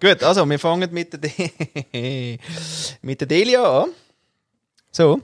[0.00, 2.38] Gut, also wir fangen mit der, De
[3.02, 3.90] mit der Delia an.
[4.92, 5.20] So.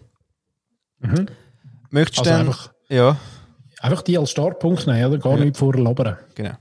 [1.01, 1.27] Mhm.
[1.91, 2.47] Möchtest du Also dann...
[2.49, 3.17] einfach, Ja,
[3.81, 5.19] einfach die als Startpunkt nehmen, oder?
[5.19, 5.45] Gar Ja.
[5.45, 6.19] nicht vorher labern.
[6.35, 6.53] genau.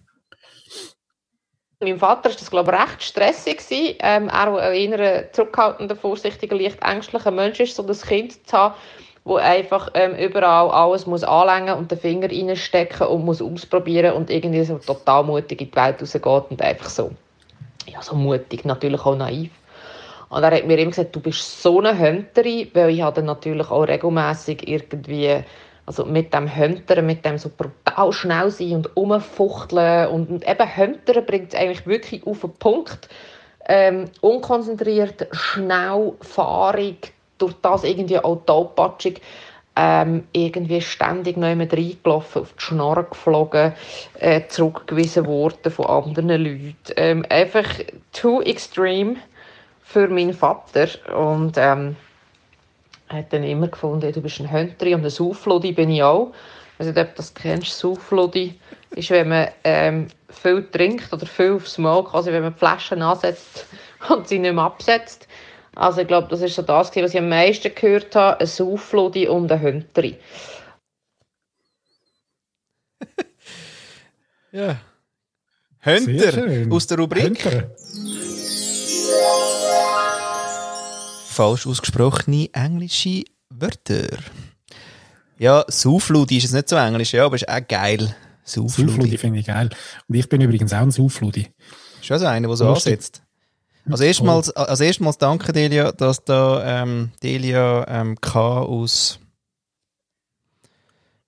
[1.79, 3.57] Meinem Vater war das, glaube ich, recht stressig.
[3.57, 3.95] Gewesen.
[4.01, 8.75] Ähm, er, eher ein zurückhaltender, vorsichtiger, leicht ängstlicher Mensch ist, so das Kind zu haben,
[9.23, 14.29] wo einfach ähm, überall alles muss anlängen und den Finger reinstecken und muss ausprobieren und
[14.29, 17.11] irgendwie so total mutig in die Welt rausgeht und einfach so,
[17.87, 19.51] ja, so mutig, natürlich auch naiv.
[20.29, 23.69] Und er hat mir immer gesagt, du bist so eine Hünterin, weil ich dann natürlich
[23.69, 25.43] auch regelmäßig irgendwie,
[25.85, 30.75] also mit dem Hüntern, mit dem so brutal schnell sein und rumfuchteln und, und eben
[30.75, 33.09] Hüntern bringt es eigentlich wirklich auf den Punkt.
[33.67, 39.21] Ähm, unkonzentriert, schnell, fahrig, durch das irgendwie auch tollpatschig,
[39.75, 43.73] ähm, irgendwie ständig noch jemand reingelaufen, auf die Schnorre geflogen,
[44.19, 46.75] äh, zurückgewiesen worden von anderen Leuten.
[46.97, 47.65] Ähm, einfach
[48.11, 49.15] too extreme
[49.81, 50.87] für meinen Vater.
[51.15, 51.95] Und ähm,
[53.07, 56.31] hat dann immer gefunden, du bist ein Hünteri und ein Sauflodi bin ich auch.
[56.73, 57.77] Ich weiß nicht, ob du das kennst.
[57.77, 58.59] Sauflodi
[58.91, 63.67] ist, wenn man ähm, viel trinkt oder viel aufs Maul, also wenn man Flaschen ansetzt
[64.09, 65.27] und sie nicht mehr absetzt.
[65.75, 69.27] Also ich glaube, das ist so das, was ich am meisten gehört habe, ein Sauflodi
[69.27, 70.17] und ein Hünteri.
[74.53, 74.81] Ja.
[75.79, 76.69] Hünter schön.
[76.69, 77.23] aus der Rubrik.
[77.23, 77.71] Hünter.
[81.27, 84.17] Falsch ausgesprochene englische Wörter.
[85.39, 88.13] Ja, Saufludi ist jetzt nicht so englisch, ja, aber ist auch geil.
[88.43, 89.17] Saufludi Saufludi.
[89.17, 89.69] finde ich geil.
[90.07, 91.47] Und ich bin übrigens auch ein Saufludi.
[92.01, 93.20] Ist auch so einer, der so ansetzt.
[93.89, 99.19] Also erstmals, also erstmals danke Delia, dass da ähm, Delia ähm, K aus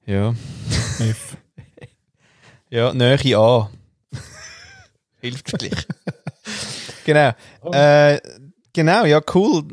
[0.05, 0.31] ja,
[0.99, 1.37] F.
[2.69, 3.69] ja, Nähe A.
[5.21, 5.87] Hilft vielleicht.
[7.05, 7.31] genau.
[7.61, 7.71] Oh.
[7.71, 8.19] Äh,
[8.73, 9.63] genau, ja, cool.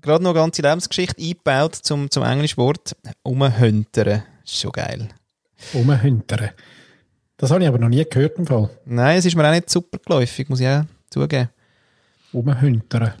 [0.00, 4.22] Gerade noch eine ganze Lebensgeschichte eingebaut zum, zum Englischwort umhüntern.
[4.44, 5.08] Ist schon geil.
[5.74, 6.50] Umhüntern.
[7.36, 8.70] Das habe ich aber noch nie gehört im Fall.
[8.86, 11.50] Nein, es ist mir auch nicht super geläufig, muss ich auch zugeben.
[12.32, 13.14] Umhüntern.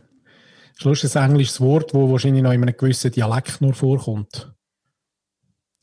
[0.78, 4.52] Schluss ist ein englisches Wort, das wahrscheinlich noch in einem gewissen Dialekt nur vorkommt.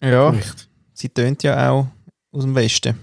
[0.02, 0.70] Ja, Vielleicht.
[0.94, 1.88] sie tönt ja auch
[2.32, 3.00] aus dem Westen.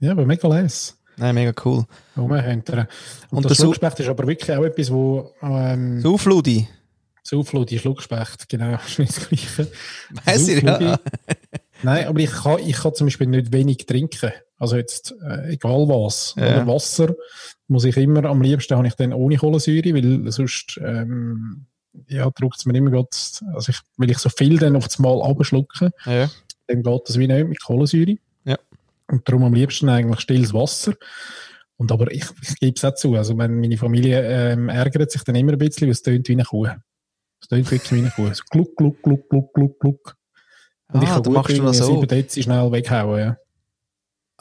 [0.00, 0.98] Ja, aber mega les.
[1.16, 1.84] Nein, mega cool.
[2.16, 2.88] Umhüntern.
[3.30, 6.66] Und, Und das Schluckspecht ist aber wirklich auch etwas, wo ähm, Saufludi.
[7.22, 9.70] Saufludi, Schluckspecht, genau, ist nicht das Gleiche.
[10.24, 10.98] Weiss ich, ja.
[11.82, 14.32] Nein, aber ich kann, ich kann zum Beispiel nicht wenig trinken.
[14.62, 16.34] Also jetzt, äh, egal was.
[16.38, 16.44] Ja.
[16.54, 17.14] Oder Wasser
[17.66, 21.66] muss ich immer, am liebsten habe ich dann ohne Kohlensäure, weil sonst, ähm,
[22.06, 25.00] ja, drückt es mir immer grad, also ich, weil ich so viel dann auf das
[25.00, 26.30] Mal abschlucke, Ja.
[26.68, 28.14] dann geht das wie nicht mit Kohlensäure.
[28.44, 28.56] Ja.
[29.08, 30.94] Und darum am liebsten eigentlich stilles Wasser.
[31.76, 35.24] Und aber ich, ich gebe es auch zu, also wenn meine Familie ähm, ärgert sich
[35.24, 36.68] dann immer ein bisschen, weil es tönt wie eine Kuh.
[37.40, 38.32] Es tönt wirklich wie eine Kuh.
[38.32, 40.16] So gluck, gluck, gluck, gluck, gluck, gluck.
[40.92, 42.02] Und ich Ah, kann da gut machst du irgendwie so.
[42.06, 43.36] Dezi schnell weghauen, ja.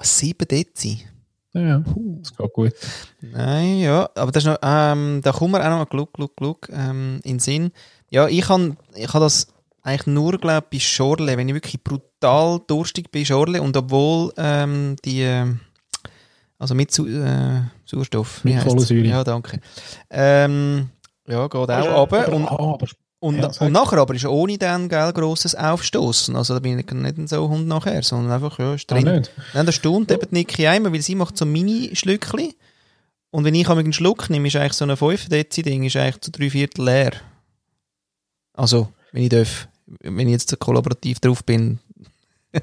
[0.01, 1.05] Ah, Sieben Dezi.
[1.53, 1.83] Ja, ja.
[2.21, 2.73] Das geht gut.
[3.21, 6.35] Nein, ja, aber das ist noch, ähm, da kommen wir auch noch mal gluck, gluck,
[6.35, 7.71] gluck, ähm, in den Sinn.
[8.09, 9.47] Ja, ich kann, ich kann das
[9.83, 14.95] eigentlich nur, glaube bei Schorle, wenn ich wirklich brutal durstig bin, Schorle, und obwohl ähm,
[15.05, 15.59] die, ähm,
[16.57, 18.63] also mit Su äh, Sauerstoff, Mit?
[18.63, 19.05] Kohlensäure.
[19.05, 19.59] Ja, danke.
[20.09, 20.89] Ähm,
[21.27, 22.33] ja, geht auch runter.
[22.33, 22.87] Und, ah, aber
[23.21, 26.35] und, Ja, und nachher aber ist ohne dann, gell, grosses Aufstoßen.
[26.35, 29.15] Also da bin ich nicht so Hund nachher, sondern einfach, ja, ist ah, drin.
[29.19, 29.31] nicht.
[29.53, 32.53] Nein, das staunt eben die Niki einmal, weil sie macht so Mini-Schlückchen.
[33.29, 36.31] Und wenn ich einen Schluck nehme, ist eigentlich so ein 5 Dezi-Ding, ist eigentlich zu
[36.31, 37.11] drei Viertel leer.
[38.53, 39.67] Also, wenn ich darf,
[40.01, 41.79] wenn ich jetzt so kollaborativ drauf bin.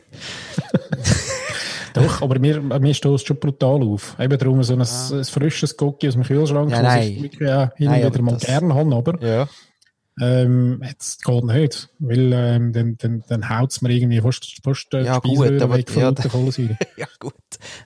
[1.94, 4.14] Doch, aber mir, mir stößt schon brutal auf.
[4.20, 7.08] Eben darum so ein, ein frisches Cookie aus dem Kühlschrank, Ja, was nein.
[7.12, 9.48] ich wirklich auch hin und Nein, wieder mal das- gerne habe, aber Ja.
[10.20, 11.88] Ähm, jetzt geht nicht.
[11.98, 15.60] Weil ähm, dann, dann, dann haut es mir irgendwie fast, fast äh, Ja, die gut,
[15.62, 16.76] aber- weg von ja, lauter Kohlensäure.
[16.96, 17.34] ja, gut.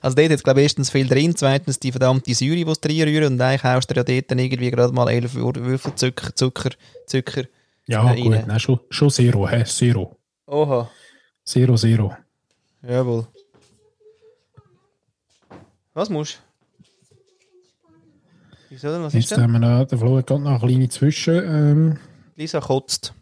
[0.01, 3.33] Also dort jetzt, glaube ich, erstens viel drin, zweitens die verdammte Säure, die es reinrühren
[3.33, 6.69] und eigentlich haust du ja dort dann irgendwie gerade mal 11 Wür- Würfel Zucker, Zucker,
[7.07, 7.43] Zucker.
[7.85, 8.21] Ja, Rein.
[8.21, 9.63] gut, nein, schon, schon Zero, hä?
[9.65, 10.15] Zero.
[10.47, 10.89] Oha.
[11.45, 12.15] Zero, Zero.
[12.81, 13.27] Jawohl.
[15.93, 16.85] Was musst du?
[18.69, 19.03] Wieso denn?
[19.03, 21.35] Was Jetzt haben wir noch, der Flo hat gerade noch eine kleine Zwischen.
[21.35, 21.99] Ähm,
[22.43, 23.13] Lisa kotzt.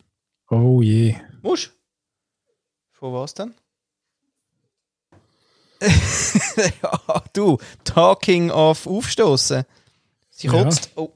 [0.49, 1.15] oh je.
[1.43, 1.71] Musst
[2.91, 3.53] Von was denn?
[5.81, 9.63] ja, du, talking of aufstoßen.
[10.31, 10.53] Sie Ja.
[10.53, 10.89] kotzt.
[10.95, 11.09] Oh.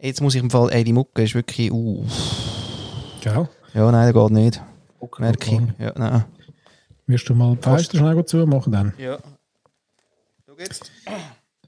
[0.00, 2.04] Jetzt muss ich im Fall, ey, die Mucke ist wirklich, uh.
[3.20, 3.48] Gell?
[3.72, 4.62] Ja, nein, das geht nicht.
[5.18, 5.68] Merke Okay.
[5.78, 5.84] ich.
[5.84, 6.24] Ja, nein.
[7.06, 8.94] Wirst du mal die Fenster schnell gut zumachen dann?
[8.98, 9.18] Ja.
[10.46, 10.90] Du jetzt?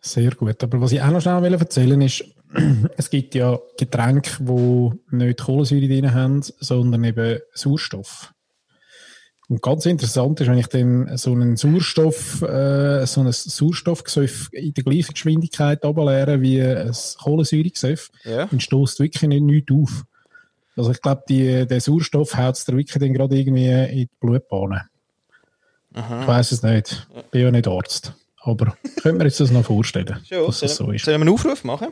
[0.00, 0.62] Sehr gut.
[0.64, 2.24] Aber was ich auch noch schnell erzählen will, ist,
[2.96, 8.32] es gibt ja Getränke, die nicht Kohlensäure drin haben, sondern eben Sauerstoff.
[9.48, 14.74] Und ganz interessant ist, wenn ich dann so einen Sauerstoff, äh, so ein Sauerstoffgesöff in
[14.74, 16.90] der gleichen Geschwindigkeit ableere wie ein
[17.22, 18.46] Kohlensäuregesöff, Ja.
[18.46, 20.04] dann stößt wirklich nicht nichts auf.
[20.76, 24.80] Also ich glaube, der Sauerstoff haut es dir wirklich dann gerade irgendwie in die Blutbahn.
[25.94, 27.08] Ich weiß es nicht.
[27.16, 28.12] Ich bin ja nicht Arzt.
[28.42, 31.04] Aber könnte man jetzt das noch vorstellen, dass das so ist.
[31.04, 31.88] Sollen wir einen Aufruf machen?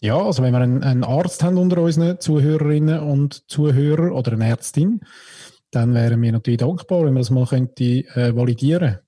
[0.00, 4.48] Ja, also wenn wir einen, einen Arzt haben unter unseren Zuhörerinnen und Zuhörer oder eine
[4.48, 5.00] Ärztin,
[5.70, 8.98] dann wären wir natürlich dankbar, wenn wir das mal könnte, äh, validieren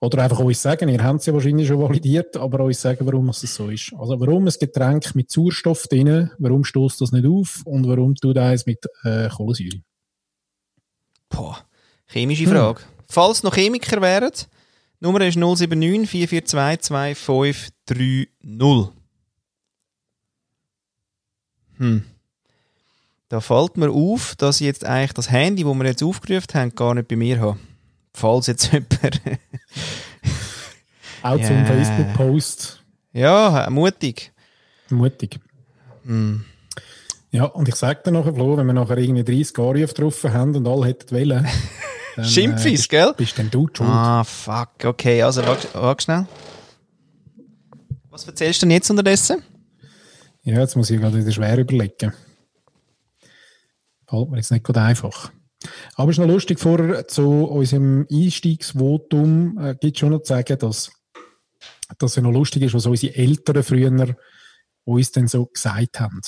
[0.00, 3.30] Oder einfach uns sagen, ihr habt es ja wahrscheinlich schon validiert, aber uns sagen, warum
[3.30, 3.92] es so ist.
[3.98, 8.36] Also warum ein Getränk mit Sauerstoff drin, warum stoßt das nicht auf und warum tut
[8.36, 9.80] eins mit äh, Kohlensäure?
[11.30, 11.64] Boah,
[12.06, 12.82] chemische Frage.
[13.08, 14.30] Falls noch Chemiker wären,
[15.04, 16.80] die Nummer ist 079 442
[17.18, 18.92] 2530.
[21.76, 22.04] Hm.
[23.28, 26.74] Da fällt mir auf, dass ich jetzt eigentlich das Handy, das wir jetzt aufgerufen haben,
[26.74, 27.58] gar nicht bei mir habe.
[28.14, 29.20] Falls jetzt jemand.
[31.22, 31.46] Auch Ja.
[31.46, 32.82] zum Facebook-Post.
[33.12, 34.32] ja, mutig.
[34.90, 35.38] Mutig.
[36.04, 36.44] Hm.
[37.30, 40.54] Ja, und ich sage dir nachher, Flo, wenn wir nachher irgendwie 30 Anrufe drauf haben
[40.54, 41.46] und alle hätten wollen,
[42.16, 43.14] dann, Schimpfis, äh, gell?
[43.16, 43.88] bist dann du schuld.
[43.88, 44.84] Ah, fuck.
[44.84, 46.26] Okay, also warte, schnell.
[48.10, 49.42] Was erzählst du denn jetzt unterdessen?
[50.42, 52.12] Ja, jetzt muss ich gerade wieder schwer überlegen.
[54.08, 55.32] Fällt mir jetzt nicht gerade einfach.
[55.94, 60.58] Aber es ist noch lustig, vorher zu unserem Einstiegsvotum äh, gibt schon noch zu sagen,
[60.58, 60.92] dass
[61.98, 64.16] dass es noch lustig ist, was unsere Eltern früher
[64.84, 66.20] uns dann so gesagt haben.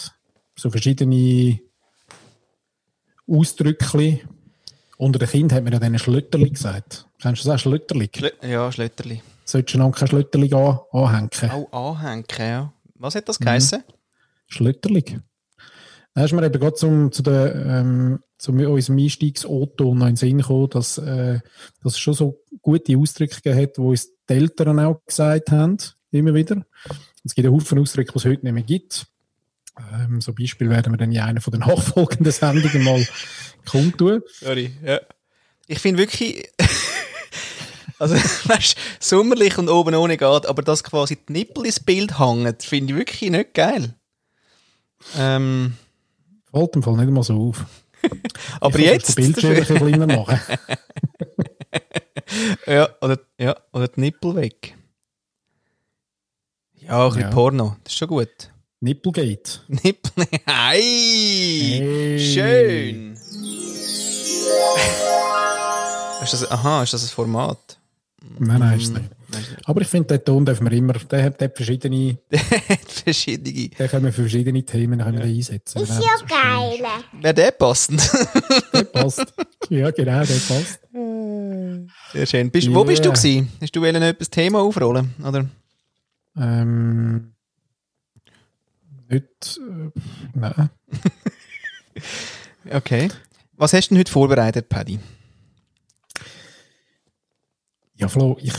[0.56, 1.61] So verschiedene
[3.27, 4.21] Ausdrücke.
[4.99, 7.07] Unter den Kindern hat man ja dann Schlötterli gesagt.
[7.21, 8.09] Kennst du das auch, Schlötterli?
[8.15, 9.23] Schlö ja, Schlötterli.
[9.45, 11.51] Solltest du noch kein Schlötterli an, anhängen?
[11.51, 12.73] Auch anhängen, ja.
[12.95, 13.83] Was hat das geheißen?
[14.49, 15.19] Schlötterlig.
[16.15, 20.17] Dann ist mir eben gerade zum, zu, der, ähm, zu unserem Einstiegsauto noch in den
[20.17, 21.41] Sinn gekommen, dass, äh,
[21.83, 25.77] dass es schon so gute Ausdrücke gegeben hat, die uns die Eltern auch gesagt haben,
[26.11, 26.65] immer wieder.
[27.23, 29.07] Es gibt einen Haufen Ausdrücke, die es heute nicht mehr gibt.
[29.93, 33.07] Ähm, so Beispiel werden wir dann in einer von den nachfolgenden Sendungen mal
[33.67, 34.23] kundtun.
[34.41, 35.01] Sorry, ja.
[35.67, 36.49] Ich finde wirklich,
[37.99, 42.57] also, weißt sommerlich und oben ohne geht, aber dass quasi die Nippel ins Bild hängen,
[42.61, 43.95] finde ich wirklich nicht geil.
[45.17, 45.75] Ähm,
[46.51, 47.67] Fällt im Fall nicht mal so auf.
[48.61, 49.19] aber ich jetzt.
[49.19, 50.41] Den Bildschirm ein bisschen kleiner machen.
[52.67, 54.75] ja, oder, ja, oder die Nippel weg.
[56.75, 57.31] Ja, ein bisschen Ja.
[57.31, 58.51] Porno, das ist schon gut.
[58.81, 59.62] Nippelgate.
[59.69, 61.81] Nippel, hey!
[61.81, 62.19] Hey.
[62.19, 63.16] Schön!
[66.23, 67.79] ist das, aha, ist das ein Format?
[68.39, 69.05] Nein, nein, ist es nicht.
[69.29, 69.57] Nicht.
[69.69, 72.19] Aber ich finde, den Ton dürfen wir immer, der hat, der hat verschiedene,
[72.87, 73.69] Verschiedene.
[73.69, 75.83] den können wir für verschiedene Themen können wir den einsetzen.
[75.83, 76.79] Ist ja so geil.
[77.21, 78.09] Wäre der passend?
[78.73, 79.35] Der passt.
[79.69, 80.81] Ja, genau, der passt.
[82.13, 82.51] Sehr schön.
[82.51, 83.53] Bist, Wo bist du gewesen?
[83.61, 85.15] Hast du wollen etwas Thema aufrollen?
[85.25, 85.47] Oder?
[86.39, 87.33] Ähm,
[89.09, 90.01] nicht, äh,
[90.35, 90.71] nein.
[92.71, 93.09] Okay.
[93.58, 94.99] Was hast du denn heute vorbereitet, Paddy?
[97.94, 98.53] Ja, Flo, ich,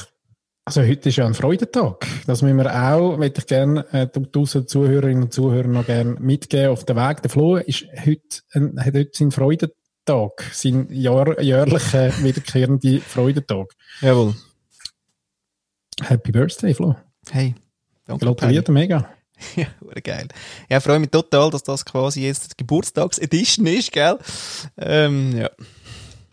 [0.66, 2.08] also heute ist ja ein Freudentag.
[2.26, 6.72] Das müssen wir auch, möchte ich gerne äh, draussen Zuhörerinnen und Zuhörer noch gerne mitgeben
[6.72, 7.22] auf den Weg.
[7.22, 13.76] Der Flo ist heute, ein, hat heute seinen Freudentag, seinen Jahr, jährlichen wiederkehrenden Freudentag.
[14.02, 14.34] Jawohl.
[16.02, 16.96] Happy Birthday, Flo.
[17.30, 17.54] Hey.
[18.06, 19.10] Danke, Gratuliert mega.
[19.56, 19.68] Ja,
[20.04, 20.28] geil.
[20.70, 24.18] Ja, freue mich total, dass das quasi jetzt die Geburtstagsedition ist, gell?
[24.78, 25.50] Ähm, ja.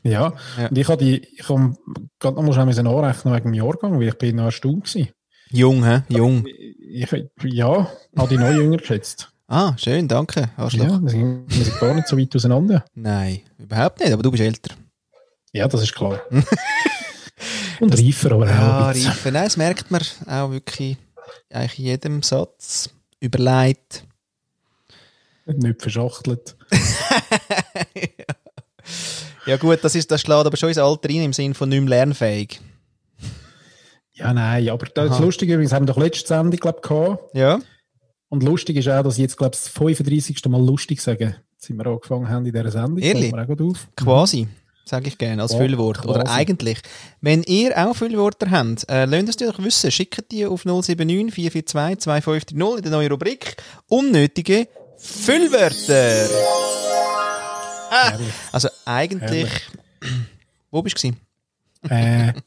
[0.02, 0.66] Ja, Ja.
[0.68, 1.74] und ich habe die, ich habe
[2.18, 5.08] gerade noch mal schnell anrechnen wegen dem Jahrgang, weil ich bin noch erstaunt gewesen.
[5.50, 6.02] Jung, hä?
[6.08, 6.44] Jung.
[6.46, 7.08] Ich,
[7.44, 9.30] ja, habe die noch jünger geschätzt.
[9.46, 10.48] Ah, schön, danke.
[10.56, 10.84] Arschloch.
[10.86, 12.82] Ja, wir sind, wir sind gar nicht so weit auseinander.
[12.94, 14.74] Nein, überhaupt nicht, aber du bist älter.
[15.52, 16.18] Ja, das ist klar.
[17.80, 18.48] Und reifer aber auch.
[18.48, 19.10] Ja, ein bisschen.
[19.10, 19.32] reife.
[19.32, 20.96] Nein, das merkt man auch wirklich
[21.50, 22.90] eigentlich in jedem Satz.
[23.20, 24.04] Überlegt.
[25.46, 26.56] Nicht verschachtelt.
[29.46, 31.80] Ja gut, das, ist, das schlägt aber schon ins Alter rein, im Sinne von nicht
[31.80, 32.60] mehr lernfähig.
[34.14, 35.16] Ja, nein, aber das Aha.
[35.16, 37.34] ist lustig übrigens, haben wir doch letzte Sendung, glaube ich, gehabt.
[37.36, 37.58] Ja.
[38.28, 40.44] Und lustig ist auch, dass ich jetzt, glaube ich, das 35.
[40.46, 41.36] Mal lustig sagen.
[41.52, 42.98] Jetzt sind wir angefangen haben in dieser Sendung.
[42.98, 43.34] Ehrlich?
[43.34, 43.88] Auf.
[43.96, 44.48] Quasi,
[44.84, 46.04] sage ich gerne, als Ja, Füllwort.
[46.06, 46.34] Oder quasi.
[46.40, 46.80] eigentlich.
[47.20, 49.90] Wenn ihr auch Füllwörter habt, äh, lasst es doch wissen.
[49.90, 53.56] Schickt die auf 079 442 2530 in der neuen Rubrik
[53.88, 56.28] Unnötige Füllwörter.
[57.90, 58.28] Ah, Herrlich.
[58.52, 59.50] also eigentlich...
[60.70, 61.12] Wo bist du?
[61.88, 62.32] Äh,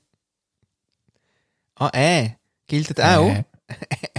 [1.80, 2.30] Ah, äh.
[2.66, 3.30] Gilt das auch?
[3.30, 3.44] Äh,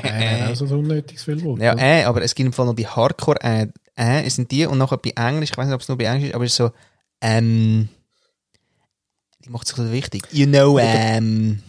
[0.02, 1.60] äh, auch so ein unnötiges Füllwort.
[1.60, 1.82] Ja, oder?
[1.82, 4.78] äh, aber es gibt im Fall noch die Hardcore äh, äh, es sind die und
[4.78, 6.56] nachher bei Englisch, ich weiß nicht, ob es nur bei Englisch ist, aber es ist
[6.56, 6.70] so,
[7.20, 7.88] ähm,
[9.49, 10.23] die macht sich so wichtig.
[10.31, 11.61] You know, ähm,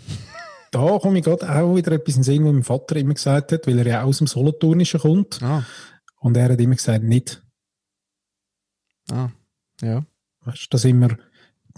[0.71, 3.51] Da komme ich gerade auch wieder etwas in den Sinn, was mein Vater immer gesagt
[3.53, 5.41] hat, weil er ja aus dem Solothurnischen kommt.
[5.41, 5.63] ah,
[6.19, 7.41] Und er hat immer gesagt, nicht.
[9.11, 9.29] ah,
[9.81, 10.05] ja.
[10.45, 11.17] Weißt du, da sind wir,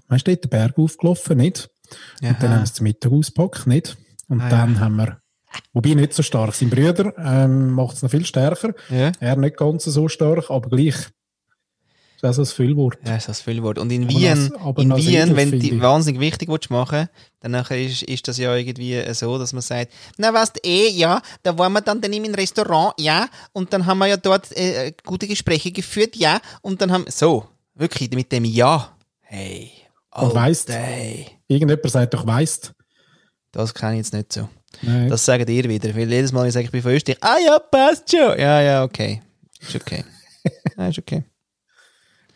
[0.08, 1.70] weißt du, den Berg aufgelaufen, nicht?
[2.22, 3.98] Und dann haben wir es zum Mittag ausgepackt, nicht?
[4.28, 5.22] Und Ah, dann haben wir,
[5.74, 8.74] wobei nicht so stark, sein Brüder ähm, macht es noch viel stärker.
[8.90, 9.12] ja.
[9.20, 10.96] Er nicht ganz so stark, aber gleich.
[12.22, 12.98] Das ist ein Füllwort.
[13.06, 13.80] Ja, ist das viel Wort.
[13.80, 17.10] Und in Aber Wien, das- in das Wien, wenn du wahnsinnig wichtig willst machen
[17.40, 21.58] dann ist, ist das ja irgendwie so, dass man sagt, na weißt eh, ja, da
[21.58, 25.26] waren wir dann, dann im Restaurant, ja, und dann haben wir ja dort äh, gute
[25.28, 29.72] Gespräche geführt, ja, und dann haben, so, wirklich, mit dem Ja, hey,
[30.12, 30.70] Und.
[30.70, 31.26] Alter, hey.
[31.48, 32.74] Irgendjemand sagt doch, weisst.
[33.52, 34.48] Das kenne ich jetzt nicht so.
[34.84, 35.10] Nein.
[35.10, 37.38] Das sagen ihr wieder, weil jedes Mal, wenn ich sage, ich bin von Österreich, ah
[37.44, 38.40] ja, passt schon.
[38.40, 39.22] Ja, ja, okay.
[39.60, 40.04] Ist okay.
[40.78, 41.24] ja, ist okay.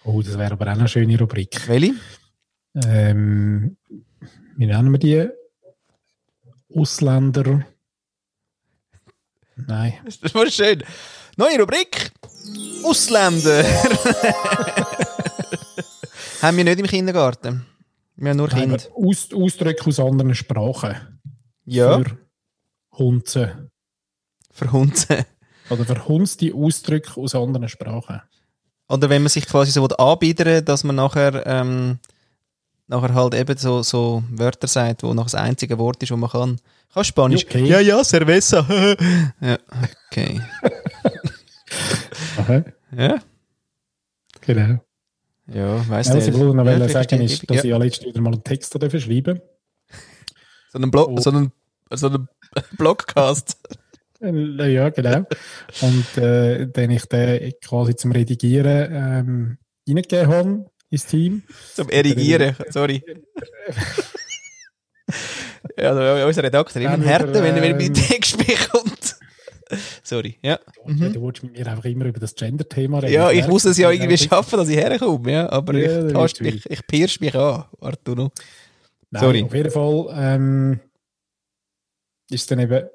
[0.05, 1.67] Oh, das wäre aber auch eine schöne Rubrik.
[1.67, 1.93] Welche?
[2.85, 3.75] Ähm,
[4.57, 5.27] wie nennen wir die?
[6.73, 7.65] Ausländer.
[9.55, 9.93] Nein.
[10.21, 10.83] Das war schön.
[11.37, 12.11] Neue Rubrik.
[12.83, 13.63] Ausländer.
[16.41, 17.65] haben wir nicht im Kindergarten.
[18.15, 18.77] Wir haben nur Kinder.
[18.95, 21.19] Aus, Ausdrücke aus anderen Sprachen.
[21.65, 22.17] Ja, Für
[22.97, 23.71] Hunze.
[24.51, 25.25] verhunzen.
[25.69, 28.21] Oder verhunzte Ausdrücke aus anderen Sprachen.
[28.87, 31.99] Oder wenn man sich quasi so anbiedern dass man nachher, ähm,
[32.87, 36.29] nachher halt eben so, so Wörter sagt, wo noch das einzige Wort ist, wo man
[36.29, 36.59] kann.
[36.93, 37.45] Kann Spanisch.
[37.45, 37.65] Okay.
[37.65, 38.65] Ja, ja, Cerveza.
[39.41, 39.57] ja,
[40.11, 40.39] okay.
[42.37, 42.63] Aha,
[42.95, 43.19] Ja,
[44.41, 44.79] genau.
[45.47, 46.19] ja, weißt Ja, du.
[46.21, 47.63] was ich noch Ja, sagen ist, dass ja.
[47.63, 49.41] ich ja letztens wieder mal einen Text dafür schreiben
[50.71, 51.19] So einen, Blog, Oh.
[51.19, 51.51] so einen,
[51.91, 52.27] so einen
[52.77, 53.57] Blogcast.
[54.21, 55.25] Äh, Ja, genau.
[55.81, 59.57] Und äh, dann ich den quasi zum Redigieren ähm,
[59.87, 61.43] reingegeben habe ins Team.
[61.73, 63.03] Zum Erigieren, sorry.
[65.77, 69.15] ja, also unser Redakteur immer härter, wenn er mit Textspiel kommt.
[70.03, 70.59] sorry, ja.
[70.85, 71.13] Mhm.
[71.13, 73.13] Du wolltest mit mir einfach immer über das Gender-Thema reden.
[73.13, 75.49] Ja, ich muss es ja ist irgendwie schaffen, dass ich herkomme, ja.
[75.49, 78.31] Aber Ja, ich, mich, ich pirsch mich an, Arturo.
[79.11, 79.43] Nein, Sorry.
[79.43, 80.79] Auf jeden Fall ähm,
[82.29, 82.87] ist dann eben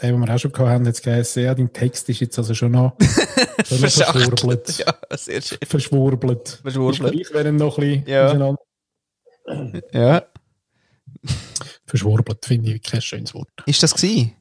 [0.00, 2.54] der, den wir auch schon gehabt haben, jetzt geheißen, ja, dein Text ist jetzt also
[2.54, 2.96] schon noch,
[3.64, 4.78] schon verschwurbelt.
[4.78, 5.58] Ja, sehr schön.
[5.66, 6.60] Verschwurbelt.
[6.62, 7.30] Verschwurbelt.
[7.32, 8.56] Wenn er noch ein bisschen Ja.
[9.92, 10.22] Ja.
[11.86, 13.48] Verschwurbelt finde ich wirklich ein schönes Wort.
[13.66, 14.34] Ist das gsi?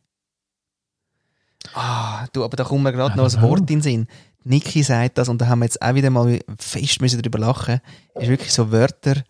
[1.74, 3.42] Ah, du, aber da kommt mir gerade noch ein.
[3.42, 4.08] Wort in den Sinn.
[4.44, 7.82] Niki sagt das und da haben wir jetzt auch wieder mal fest müssen drüber lachen.
[8.16, 9.24] Ist wirklich so Wörter,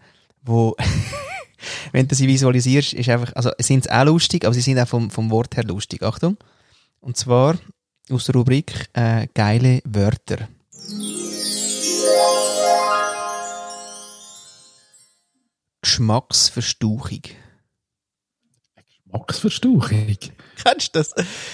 [0.43, 0.75] wo,
[1.91, 4.87] wenn du sie visualisierst, ist einfach, also sind sie auch lustig, aber sie sind auch
[4.87, 6.03] vom, vom Wort her lustig.
[6.03, 6.37] Achtung.
[6.99, 7.57] Und zwar
[8.09, 10.47] aus der Rubrik äh, geile Wörter.
[15.81, 17.21] Geschmacksverstauchung.
[19.05, 20.17] Geschmacksverstauchung.
[20.63, 21.13] Kennst du das?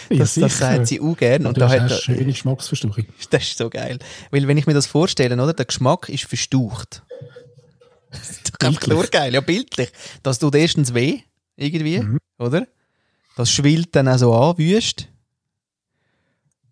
[0.10, 1.48] Ja, Das, das sagt sie auch gerne.
[1.48, 3.06] Und Und da das ist hat eine schöne Geschmacksverstauchung.
[3.30, 4.00] Das ist so geil.
[4.32, 7.04] Weil wenn ich mir das vorstelle, oder, der Geschmack ist verstaucht.
[8.14, 9.92] Das ist doch einfach ja, bildlich.
[10.22, 11.20] Das tut erstens weh,
[11.56, 12.20] irgendwie, Mhm.
[12.38, 12.68] oder?
[13.36, 15.08] Das schwillt dann auch so an, wüst.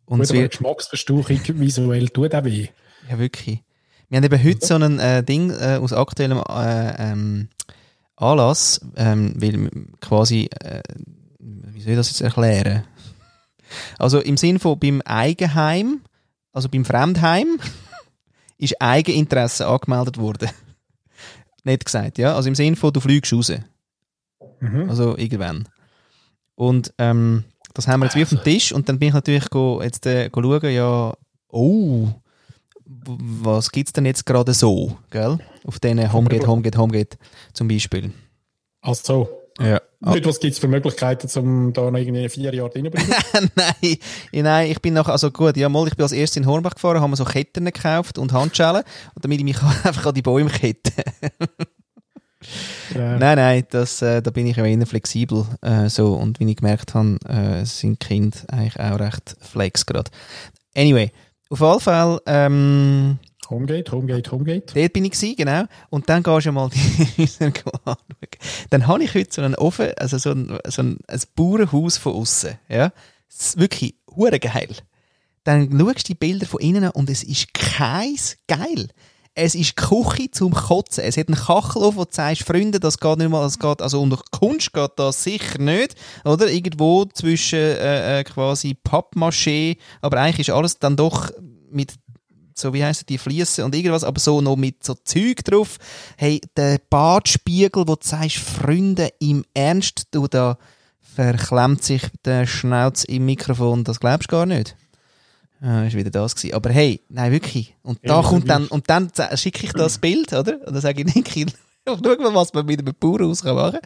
[0.06, 2.68] Und Gut, aber Geschmacksverstauchung visuell tut auch weh.
[3.10, 3.62] ja wirklich.
[4.10, 7.48] Wir haben eben heute so ein äh, Ding äh, aus aktuellem äh, ähm,
[8.18, 9.70] Anlass, ähm, weil
[10.02, 10.82] quasi, äh,
[11.40, 12.84] wie soll ich das jetzt erklären?
[13.98, 16.02] Also im Sinn von beim Eigenheim,
[16.52, 17.58] also beim Fremdheim,
[18.58, 20.50] ist Eigeninteresse angemeldet worden.
[21.64, 22.36] Nicht gesagt, ja.
[22.36, 23.52] Also im Sinn von, du fliegst raus.
[24.60, 24.90] Mhm.
[24.90, 25.68] Also irgendwann.
[26.56, 29.50] Und ähm, das haben wir jetzt wie auf dem Tisch und dann bin ich natürlich
[29.50, 31.14] go, jetzt äh, go schauen, ja,
[31.50, 32.08] oh,
[32.86, 35.40] was gibt's denn jetzt gerade so, gell?
[35.66, 37.18] Auf diesen Homegate, Homegate, Homegate
[37.54, 38.12] zum Beispiel.
[38.82, 39.82] Also, Ja.
[40.02, 43.52] Nicht, was gibt es für Möglichkeiten, um da noch irgendwie vier Jahre drin zu bleiben?
[43.56, 43.98] nein,
[44.32, 47.02] nein, ich bin noch, also gut, ja, mal, ich bin als erstes in Hornbach gefahren,
[47.02, 50.50] haben wir so Ketten gekauft und Handschellen und damit ich mich einfach an die Bäume
[50.50, 51.04] kette.
[52.96, 53.18] Ja.
[53.18, 55.46] Nein, nein, das, äh, da bin ich ja eher flexibel.
[55.62, 56.16] Äh, so.
[56.16, 60.10] Und wie ich gemerkt habe, äh, sind Kinder eigentlich auch recht flex gerade.
[60.76, 61.12] Anyway,
[61.50, 63.20] auf jeden Fall, ähm,
[63.52, 64.74] Homegate, Homegate, Homegate.
[64.74, 65.66] dort bin ich gewesen, genau.
[65.90, 66.80] Und dann gehst du mal die
[67.44, 67.96] anschauen.
[68.70, 72.14] Dann habe ich heute so einen Ofen, also so ein, so ein, ein Bauernhaus von
[72.14, 72.58] außen.
[72.70, 72.92] Ja?
[73.30, 74.70] Das ist wirklich hure geil.
[75.44, 78.90] Dann schaust du die Bilder von innen an und es ist keins geil.
[79.34, 81.04] Es ist Küche zum Kotzen.
[81.06, 84.02] Es hat einen Kachelofen, wo du sagst, Freunde, das geht nicht mal, das geht, also
[84.02, 86.50] unter Kunst geht das sicher nicht, oder?
[86.50, 91.32] Irgendwo zwischen äh, äh, quasi Pappmaché, aber eigentlich ist alles dann doch
[91.70, 91.94] mit
[92.56, 95.78] so wie heissen die Fließen und irgendwas, aber so noch mit so Zeug drauf.
[96.18, 100.58] Hey, der Badspiegel, wo du sagst, Freunde, im Ernst, du da
[101.02, 104.76] verklemmt sich der Schnauz im Mikrofon, das glaubst du gar nicht.
[105.62, 106.56] Ah, ist wieder das gewesen.
[106.56, 107.76] Aber hey, nein, wirklich.
[107.84, 110.56] Und da Ja, kommt dann, und dann schicke ich das Bild, oder?
[110.66, 111.46] Und dann sage ich, Niki,
[111.88, 113.80] schau mal, was man mit einem Bauernhaus kann machen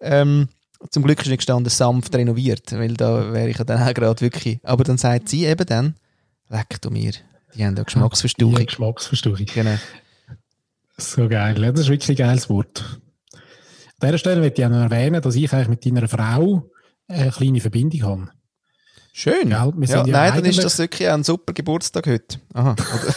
[0.00, 0.48] ähm,
[0.90, 4.20] Zum Glück ist nicht gestanden, sanft renoviert, weil da wäre ich ja dann auch gerade
[4.20, 4.58] wirklich.
[4.64, 5.94] Aber dann sagt sie eben dann,
[6.48, 7.12] leck du mir,
[7.54, 8.66] die haben da Die Geschmacksverstauchung.
[8.66, 9.46] Geschmacksverstauchung.
[9.46, 9.76] Genau.
[10.96, 11.60] So geil.
[11.62, 13.00] Ja, das ist wirklich ein geiles Wort.
[14.00, 16.70] An dieser Stelle möchte ich auch noch erwähnen, dass ich eigentlich mit deiner Frau
[17.08, 18.30] eine kleine Verbindung habe.
[19.12, 19.50] Schön.
[19.50, 22.38] Ja, ja nein, dann ist das wirklich ein super Geburtstag heute.
[22.54, 22.72] Aha.
[22.72, 23.14] Oder?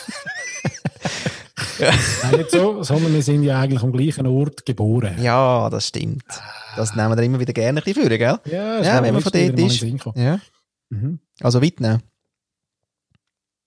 [2.24, 5.16] Nein, nicht so, sondern wir sind ja eigentlich am gleichen Ort geboren.
[5.22, 6.24] ja, das stimmt.
[6.76, 8.40] Das nehmen wir immer wieder gerne ein bisschen für, gell?
[8.46, 9.82] Ja, Ja, wenn man von dort ist.
[9.82, 10.06] ist.
[10.16, 10.40] Ja.
[10.90, 11.20] Mhm.
[11.40, 12.04] Also weit nehmen.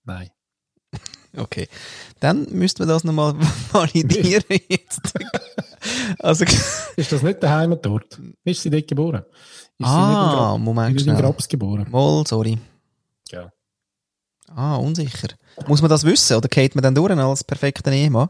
[0.05, 0.29] Nein.
[1.37, 1.67] Okay.
[2.19, 3.35] Dann müssten wir das nochmal
[3.71, 5.13] validieren jetzt.
[6.19, 6.45] also,
[6.95, 8.19] Ist das nicht der Heimatort?
[8.43, 9.23] Ist sie dort geboren?
[9.77, 11.15] Ist ah, sie Moment in, Gra- in schnell.
[11.21, 11.87] Grabs geboren?
[11.89, 12.57] Mal, sorry.
[13.31, 13.51] Ja.
[14.55, 15.29] Ah, unsicher.
[15.67, 18.29] Muss man das wissen oder geht man dann durch als perfekter Ehemann?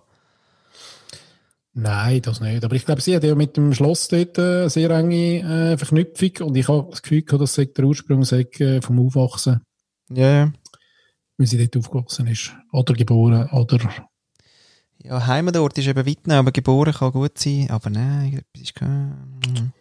[1.78, 2.64] Nein, das nicht.
[2.64, 5.78] Aber ich glaube, sie hat ja mit dem Schloss dort äh, eine sehr enge äh,
[5.78, 9.62] Verknüpfung und ich habe das Gefühl gehabt, das sei der Ursprung sei, äh, vom Aufwachsen,
[10.10, 10.52] Ja, ja.
[11.38, 12.54] Weil sie dort aufgewachsen ist.
[12.72, 13.80] Oder geboren, oder...
[15.04, 17.68] Ja, Heimatort ist eben weit, aber geboren kann gut sein.
[17.70, 19.74] Aber nein, ist kein...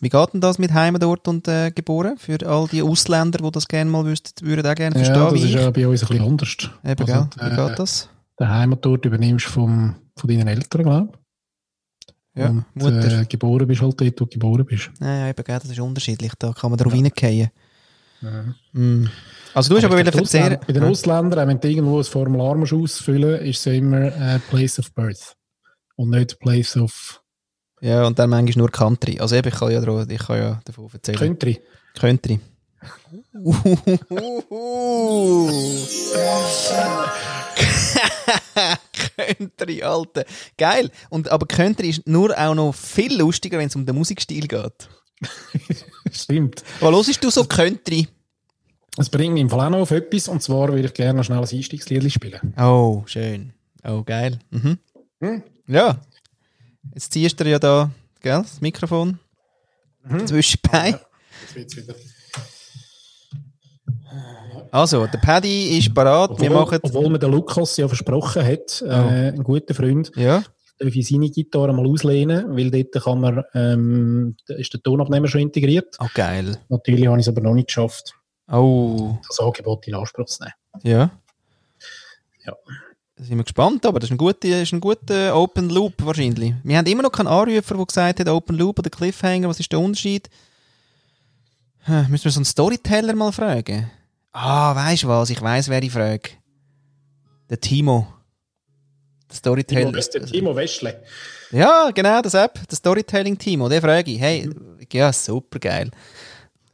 [0.00, 2.18] Wie geht denn das mit Heimatort und äh, geboren?
[2.18, 5.42] Für all die Ausländer, die das gerne mal wüssten, würden auch gerne verstehen, Ja, das
[5.44, 6.56] ist ja bei uns ein bisschen anders.
[6.84, 7.28] Eben, Also?
[7.36, 8.08] Wie äh, geht das?
[8.40, 11.18] Den Heimatort übernimmst du vom, von deinen Eltern, glaube ich.
[12.34, 13.20] Ja, und Mutter.
[13.20, 14.90] Äh, geboren bist halt dort, wo du geboren bist.
[14.98, 16.32] Nein, eben, gell, das ist unterschiedlich.
[16.36, 17.50] Da kann man drauf reingehen.
[18.72, 19.06] Mm.
[19.54, 20.58] Also du hast aber wieder erzählen...
[20.66, 24.38] Bei den Ausländern, wenn du irgendwo ein Formular musst ausfüllen musst, ist es immer äh,
[24.50, 25.36] Place of Birth.
[25.96, 27.22] Und nicht Place of
[27.80, 29.20] Ja, und dann manchmal nur Country.
[29.20, 31.18] Also eben, ich kann ja, dra- ich kann ja davon erzählen.
[31.18, 31.60] Country.
[31.98, 32.40] Country.
[39.16, 40.24] Country, Alter.
[40.56, 40.90] Geil.
[41.10, 44.88] Und, aber Country ist nur auch noch viel lustiger, wenn es um den Musikstil geht.
[46.12, 46.62] Stimmt.
[46.80, 48.06] Was hörst du so Country?
[48.98, 51.24] Es bringt mich im Fall auch noch auf etwas, und zwar würde ich gerne noch
[51.24, 52.54] schnell ein Einstiegslied spielen.
[52.58, 53.52] Oh, schön.
[53.84, 54.38] Oh, geil.
[54.50, 54.78] Mhm.
[55.20, 55.42] Hm?
[55.66, 55.98] Ja.
[56.94, 59.18] Jetzt ziehst du ja da, gell, das Mikrofon
[60.26, 60.58] zwischen.
[60.72, 61.94] Jetzt wird's wieder.
[64.70, 66.30] Also, der Paddy ist parat.
[66.40, 66.78] Wir Obwohl, machen...
[66.82, 70.42] obwohl mir der Lukas ja versprochen hat, äh, ein guter Freund, Ja.
[70.88, 75.96] Ich seine Gitarre mal auslehnen, weil dort kann man, ähm, ist der Tonabnehmer schon integriert.
[76.00, 76.58] Oh, geil.
[76.68, 78.14] Natürlich habe ich es aber noch nicht geschafft,
[78.50, 80.54] Oh, das Angebot in Anspruch zu nehmen.
[80.82, 81.10] ja.
[82.44, 82.54] Ja.
[83.14, 86.54] Da sind wir gespannt, aber das ist ein guter, ist ein guter Open Loop wahrscheinlich.
[86.64, 89.70] Wir haben immer noch keinen Anrufer, der gesagt hat, Open Loop oder Cliffhanger, was ist
[89.70, 90.28] der Unterschied?
[91.84, 93.90] Hm, müssen wir so einen Storyteller mal fragen?
[94.32, 95.30] Ah, weißt du was?
[95.30, 96.30] Ich weiß, wer ich frage.
[97.50, 98.08] Der Timo.
[99.32, 99.80] Der Storyteller.
[99.80, 101.02] Timo, das der Timo Weschle.
[101.52, 103.68] Ja, genau, das App, der Storytelling-Timo.
[103.68, 104.20] Der frage ich.
[104.20, 104.50] Hey,
[104.92, 105.90] ja, super geil.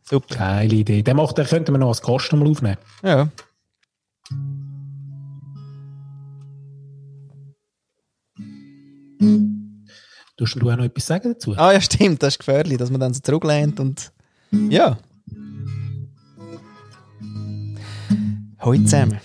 [0.02, 0.34] Super.
[0.34, 1.02] Geile Idee.
[1.02, 2.78] Den, macht, den könnten wir noch als Gast mal aufnehmen.
[3.02, 3.28] Ja.
[10.36, 11.54] Tust du auch noch etwas sagen dazu?
[11.56, 14.12] Ah ja, stimmt, das ist gefährlich, dass man dann so zurücklehnt und
[14.50, 14.98] ja.
[18.58, 19.20] Hallo zusammen.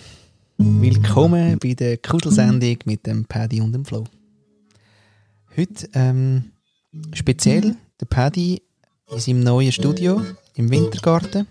[0.56, 4.04] Willkommen bei der Kudelsendung mit dem Paddy und dem Flo.
[5.56, 6.52] Heute ähm,
[7.12, 8.62] speziell der Paddy
[9.10, 10.22] in seinem neuen Studio
[10.54, 11.48] im Wintergarten.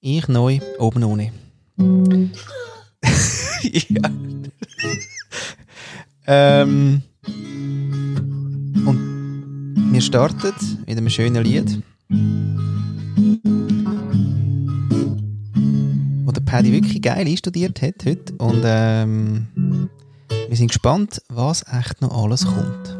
[0.00, 1.32] Ich neu oben ohne.
[3.62, 4.10] ja.
[6.26, 7.02] ähm,
[8.84, 10.52] und wir starten
[10.86, 11.80] mit einem schönen Lied.
[16.52, 18.34] Paddy wirklich geil einstudiert hat heute.
[18.34, 19.88] Und ähm,
[20.48, 22.98] wir sind gespannt, was echt noch alles kommt.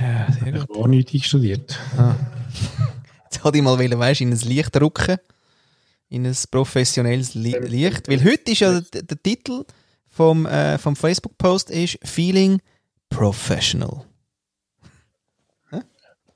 [0.00, 0.78] Ja, sehr Ich gut.
[0.78, 1.78] habe nichts einstudiert.
[3.24, 5.18] Jetzt wollte ich mal, wollen, weißt, in ein Licht drücken.
[6.08, 8.08] In ein professionelles Li Licht.
[8.08, 9.66] Weil heute ist ja der, der Titel
[10.08, 12.62] vom, äh, vom Facebook-Post ist Feeling
[13.10, 14.06] Professional.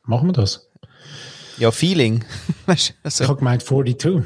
[0.07, 0.69] Machen wir das?
[1.59, 2.25] Ja, Feeling.
[2.67, 4.23] weißt, Ich also, habe gemeint 42.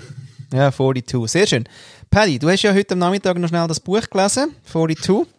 [0.52, 1.30] Ja, 42.
[1.30, 1.64] Sehr schön.
[2.10, 5.26] Paddy, du hast ja heute am Nachmittag noch schnell das Buch gelesen, 42.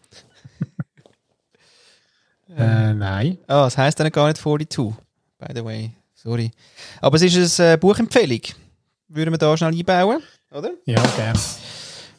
[2.58, 3.38] Äh, nein.
[3.48, 4.94] Ah, es heisst dann gar nicht 42,
[5.40, 5.92] by the way.
[6.14, 6.52] Sorry.
[7.00, 8.42] Aber es ist eine äh, Buchempfehlung.
[9.08, 10.72] Würden wir da schnell einbauen, oder?
[10.86, 11.40] Ja, gerne.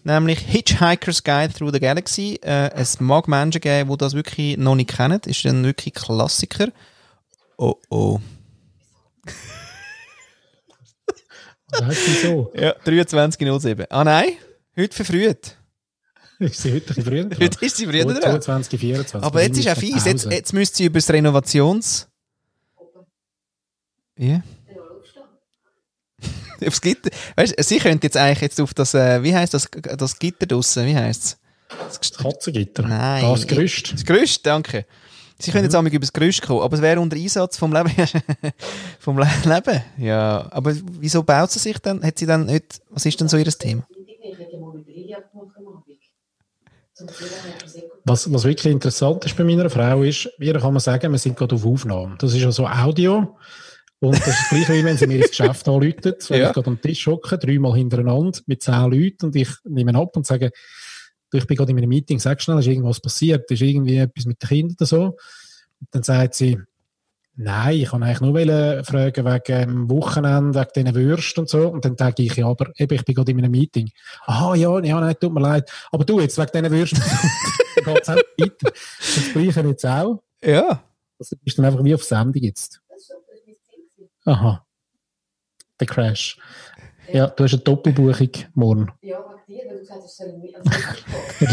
[0.04, 2.40] Nämlich Hitchhiker's Guide Through the Galaxy.
[2.42, 5.20] Äh, es mag Menschen geben, die das wirklich noch nicht kennen.
[5.26, 6.68] Ist ein wirklich Klassiker.
[7.58, 8.20] Oh oh.
[11.70, 12.52] Was heißt wieso?
[12.54, 13.86] Ja, 23.07.
[13.88, 14.32] Ah nein,
[14.76, 15.56] heute verfrüht.
[16.38, 17.40] Ist sie heute ein früher dran?
[17.40, 18.20] Heute ist sie früher dran.
[18.20, 19.22] 22, 24.
[19.22, 20.04] Aber jetzt ist auch fies.
[20.04, 22.08] Jetzt, jetzt müsste sie über das Renovations...
[24.18, 24.42] Ja.
[26.66, 27.10] Aufs Gitter.
[27.36, 30.46] Weißt du, sie könnte jetzt eigentlich jetzt auf das, äh, wie heißt das, das Gitter
[30.46, 31.38] draussen, wie heißt es?
[31.68, 32.82] Das Katzengitter.
[32.82, 33.22] Nein.
[33.22, 33.92] Das Gerüst.
[33.92, 34.84] Das Gerüst, danke.
[35.42, 37.90] Sie können jetzt auch über das Gerüst kommen, aber es wäre unter Einsatz vom Leben.
[39.00, 39.82] vom Le Leben.
[39.98, 42.02] Ja, aber wieso baut sie sich dann?
[42.02, 43.86] Hat sie dann nicht, was ist denn so ihr Thema?
[48.04, 51.36] Was, was wirklich interessant ist bei meiner Frau ist, wie kann man sagen, wir sind
[51.36, 52.16] gerade auf Aufnahme.
[52.18, 53.36] Das ist ja so Audio.
[54.00, 56.28] Und das ist gleich wie wenn sie mir ins Geschäft anläutet.
[56.28, 56.48] Wenn Ja.
[56.48, 60.26] ich gerade am Tisch hocke, dreimal hintereinander mit zehn Leuten und ich nehme ab und
[60.26, 60.50] sage,
[61.38, 63.50] ich bin gerade in einem Meeting, sag schnell, ist irgendwas passiert?
[63.50, 65.04] Ist irgendwie etwas mit den Kindern oder so?
[65.04, 66.58] Und dann sagt sie,
[67.36, 71.68] nein, ich kann eigentlich nur fragen wegen dem Wochenende, wegen diesen Würsten und so.
[71.68, 73.90] Und dann sage ich, ja, aber eben, ich bin gerade in einem Meeting.
[74.26, 75.70] Aha, ja, ja, nein, tut mir leid.
[75.90, 77.02] Aber du, jetzt wegen diesen Würsten.
[77.84, 78.72] dann geht es auch weiter.
[78.98, 80.22] Das Gleiche jetzt auch.
[80.42, 80.82] Ja.
[81.18, 82.80] Das ist dann einfach wie auf Sendung jetzt.
[84.24, 84.64] Aha.
[85.80, 86.38] Der Crash.
[87.12, 88.92] Ja, du hast eine Doppelbuchung morgen.
[89.02, 89.18] Ja,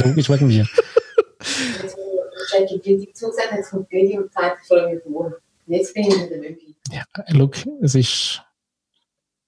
[0.04, 0.68] logisch wegen mir.
[5.68, 6.76] jetzt, bin ich in der Mögi.
[6.92, 8.42] Ja, look, es ist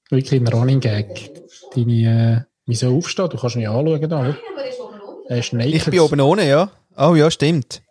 [0.10, 1.32] wirklich ein Running Gag.
[1.76, 3.30] Deine, äh, wieso aufstehen?
[3.30, 4.22] Du kannst mich anschauen da.
[4.22, 5.28] Nein, aber der ist oben unten.
[5.28, 5.74] Er ist naked.
[5.74, 6.72] Ich bin oben ohne, ja.
[6.98, 7.82] Oh ja, stimmt.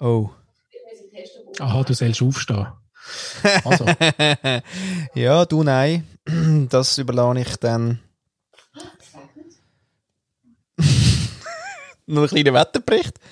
[0.00, 0.30] Oh.
[1.58, 2.66] Aha, du sollst aufstehen.
[3.64, 3.86] Also,
[5.14, 6.06] ja, du nein.
[6.70, 8.00] Das überlasse ich dann
[8.98, 9.56] Es regnet.
[12.06, 13.14] Noch ein kleiner Wetterbericht.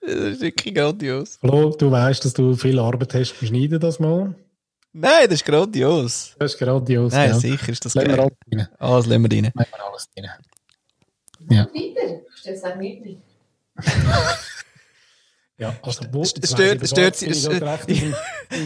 [0.00, 1.36] Das ist wirklich grandios.
[1.36, 4.34] Flo, du weißt, dass du viel Arbeit hast beim Schneiden das mal.
[4.92, 6.34] Nein, das ist grandios.
[6.38, 7.12] Das ist grandios.
[7.12, 7.38] Nein, ja.
[7.38, 8.24] sicher ist das Lassen wir geil.
[8.24, 8.68] alles rein.
[8.78, 9.52] Alles lassen wir rein.
[9.54, 10.30] Lassen wir alles rein.
[11.40, 12.20] Weiter.
[12.32, 13.18] Ich stelle es auch nicht.
[15.58, 17.22] Ja, also, wo, stört- stört-
[17.88, 18.14] im-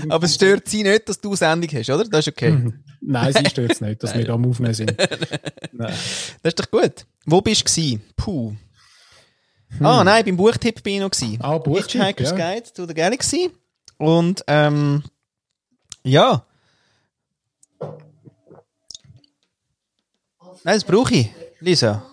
[0.10, 2.04] Aber es stört sie nicht, dass du Sendung hast, oder?
[2.04, 2.50] Das ist okay.
[2.50, 2.84] Mhm.
[3.00, 4.90] Nein, sie stört es nicht, dass wir da am Aufnehmen sind.
[5.72, 5.94] Nein.
[6.42, 7.06] Das ist doch gut.
[7.24, 8.02] Wo bist du gewesen?
[8.14, 8.54] Puh.
[9.80, 11.38] Ah, nein, beim Buchtipp bin ich noch gewesen.
[11.40, 12.36] Ah, Buchtipp, Hitchhiker's ja.
[12.36, 13.50] Guide to the Galaxy.
[13.96, 15.02] Und, ähm,
[16.04, 16.44] ja.
[20.64, 21.30] Nein, das brauche ich.
[21.60, 22.04] Lisa.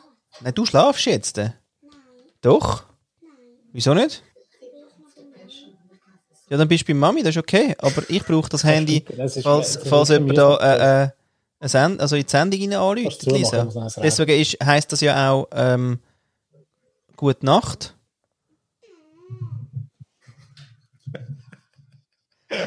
[0.42, 1.40] Nein, du schlafst jetzt.
[2.42, 2.84] Doch?
[3.74, 4.24] Wieso nicht?
[6.50, 7.76] Ja, dann bist du bei Mami, das ist okay.
[7.78, 11.10] Aber ich brauche das Handy, Das falls, das falls ist jemand da äh, äh,
[11.60, 13.66] eine Send also in die Sendung rein anruft, Lisa.
[14.02, 16.00] Deswegen ist, heisst das ja auch ähm,
[17.16, 17.94] Gute Nacht.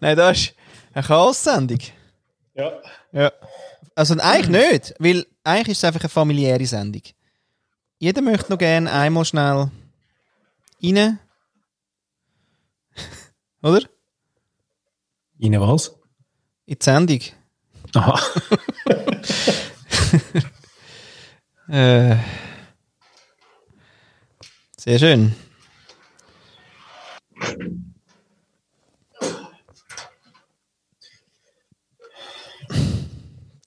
[0.00, 0.54] Nein, das ist
[0.94, 1.78] eine Chaos-Sendung.
[2.54, 2.72] Ja.
[3.12, 3.30] Ja.
[3.94, 7.02] Also eigentlich nicht, weil eigentlich ist es einfach eine familiäre Sendung.
[7.98, 9.70] Jeder möchte noch gerne einmal schnell
[10.82, 11.20] rein.
[13.62, 13.82] Oder?
[15.38, 15.96] Ihnen was?
[16.66, 17.20] In die Sendung.
[17.94, 18.20] Aha.
[21.68, 22.16] Äh,
[24.76, 25.36] sehr schön.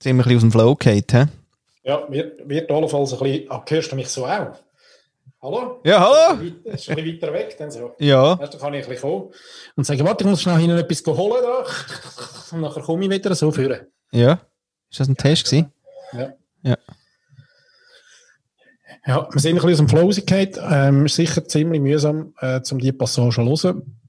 [0.02, 1.26] Sind wir ein bisschen aus dem Flow gefallen, hä?
[1.84, 3.52] Ja, wird, wird allenfalls ein bisschen.
[3.52, 4.60] Ah, hörst du mich so auch?
[5.44, 5.82] Hallo?
[5.84, 6.52] Ja, hallo?
[6.64, 7.94] Das ist ein bisschen weiter weg, dann so.
[8.00, 8.40] Ja.
[8.40, 9.34] Weißt dann kann ich ein bisschen kommen.
[9.76, 11.44] Und sagen, warte, ich muss schnell hinten etwas holen.
[11.44, 11.66] Da.
[12.56, 13.88] Und nachher komme ich wieder so führen.
[14.14, 14.40] Ja.
[14.90, 15.74] Ist das ein Test gewesen?
[16.14, 16.34] Ja.
[16.62, 16.78] Ja.
[19.06, 20.72] Ja, wir sind ein bisschen aus dem Flow.
[20.72, 24.00] Ähm, ist sicher ziemlich mühsam, äh, um diese Passage zu hören.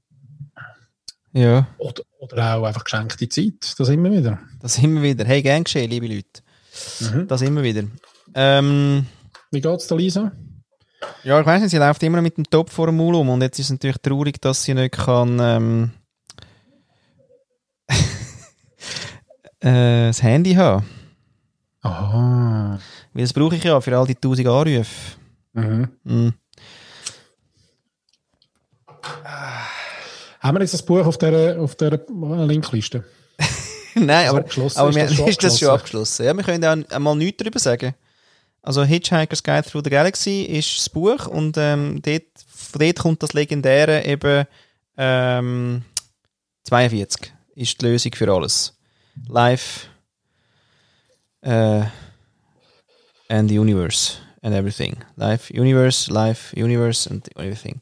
[1.33, 1.67] Ja.
[1.79, 3.77] Oder, oder auch einfach geschenkte Zeit.
[3.77, 4.39] Da sind wir wieder.
[4.61, 5.25] Da sind wir wieder.
[5.25, 6.43] Hey, gern geschehen, liebe Leute.
[7.01, 7.27] Mhm.
[7.27, 7.83] Da sind wir wieder.
[8.33, 9.05] Ähm,
[9.51, 10.31] Wie geht's da, Lisa?
[11.23, 13.41] Ja, ich weiß nicht, sie läuft immer mit dem Topf vor dem Maul um und
[13.41, 15.91] jetzt ist es natürlich traurig, dass sie nicht kann ähm,
[19.59, 20.85] äh, das Handy haben.
[21.81, 22.79] Aha.
[23.13, 25.17] Weil das brauche ich ja für all die tausend Anrufe.
[25.53, 25.89] Mhm.
[26.03, 26.33] Mhm.
[30.39, 33.03] Haben wir jetzt das Buch auf der, auf der Linkliste?
[33.95, 35.69] Nein, aber, aber Ist wir, das schon ist das schon abgeschlossen?
[35.69, 36.25] abgeschlossen.
[36.25, 37.95] Ja, wir können auch einmal nichts darüber sagen.
[38.65, 43.21] Also Hitchhiker's Guide Through the Galaxy ist das Buch und ähm, dort, von dort kommt
[43.21, 44.45] das legendäre eben
[44.97, 45.83] ähm,
[46.63, 48.73] 42 ist die Lösung für alles.
[49.27, 49.87] Life
[51.41, 51.83] äh,
[53.29, 54.97] and the Universe and everything.
[55.15, 57.79] Life, Universe, Life, Universe and everything.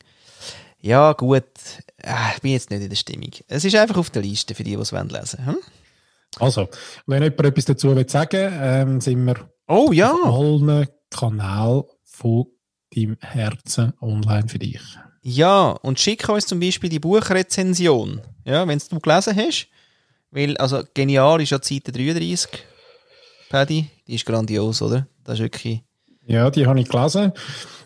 [0.82, 1.46] Ja, gut.
[2.04, 3.32] Ah, Ich bin jetzt nicht in der Stimmung.
[3.48, 5.58] Es ist einfach auf der Liste für die, die es wollen lesen hm?
[6.40, 6.68] Also,
[7.08, 10.12] wenn jemand etwas dazu will sagen ähm, sind wir Oh ja!
[10.12, 12.46] auf allen Kanälen von
[12.96, 14.80] deinem Herzen online für dich.
[15.24, 18.22] Ja, und schick uns zum Beispiel die Buchrezension.
[18.46, 19.68] Ja, wenn du gelesen hast.
[20.30, 22.50] Weil, also, genial ist ja die Seite 33.
[23.50, 25.08] Paddy, die ist grandios, oder?
[25.24, 25.82] Das ist wirklich.
[26.28, 27.32] Ja, die habe ich gelesen.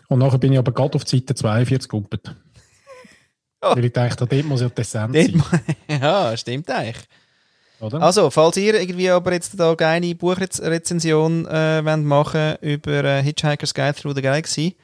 [0.08, 2.34] Und nachher bin ich aber gerade auf die Seite 42 gegumpelt.
[3.60, 3.74] Ja.
[3.74, 5.42] Weil ich dachte, dort muss ja die Essenz sein.
[6.00, 7.08] ja, stimmt eigentlich.
[7.80, 8.02] Oder?
[8.02, 13.74] Also, falls ihr irgendwie aber jetzt da eine Buchrezension äh, wollt machen über äh, Hitchhiker's
[13.74, 14.76] Guide Through the Galaxy,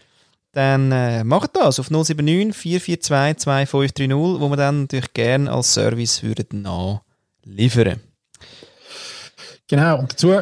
[0.52, 6.22] dann äh, macht das auf 079 442 2530, wo wir dann natürlich gerne als Service
[6.22, 8.00] würden nachliefern.
[9.66, 10.32] Genau, und dazu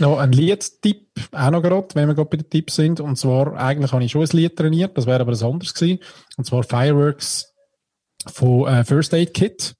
[0.00, 3.00] noch ein Liedtipp, auch noch gerade, wenn wir gerade bei den Tipps sind.
[3.00, 6.00] Und zwar, eigentlich habe ich schon ein Lied trainiert, das wäre aber ein anderes gewesen.
[6.36, 7.54] Und zwar Fireworks
[8.26, 9.74] von äh, First Aid Kit.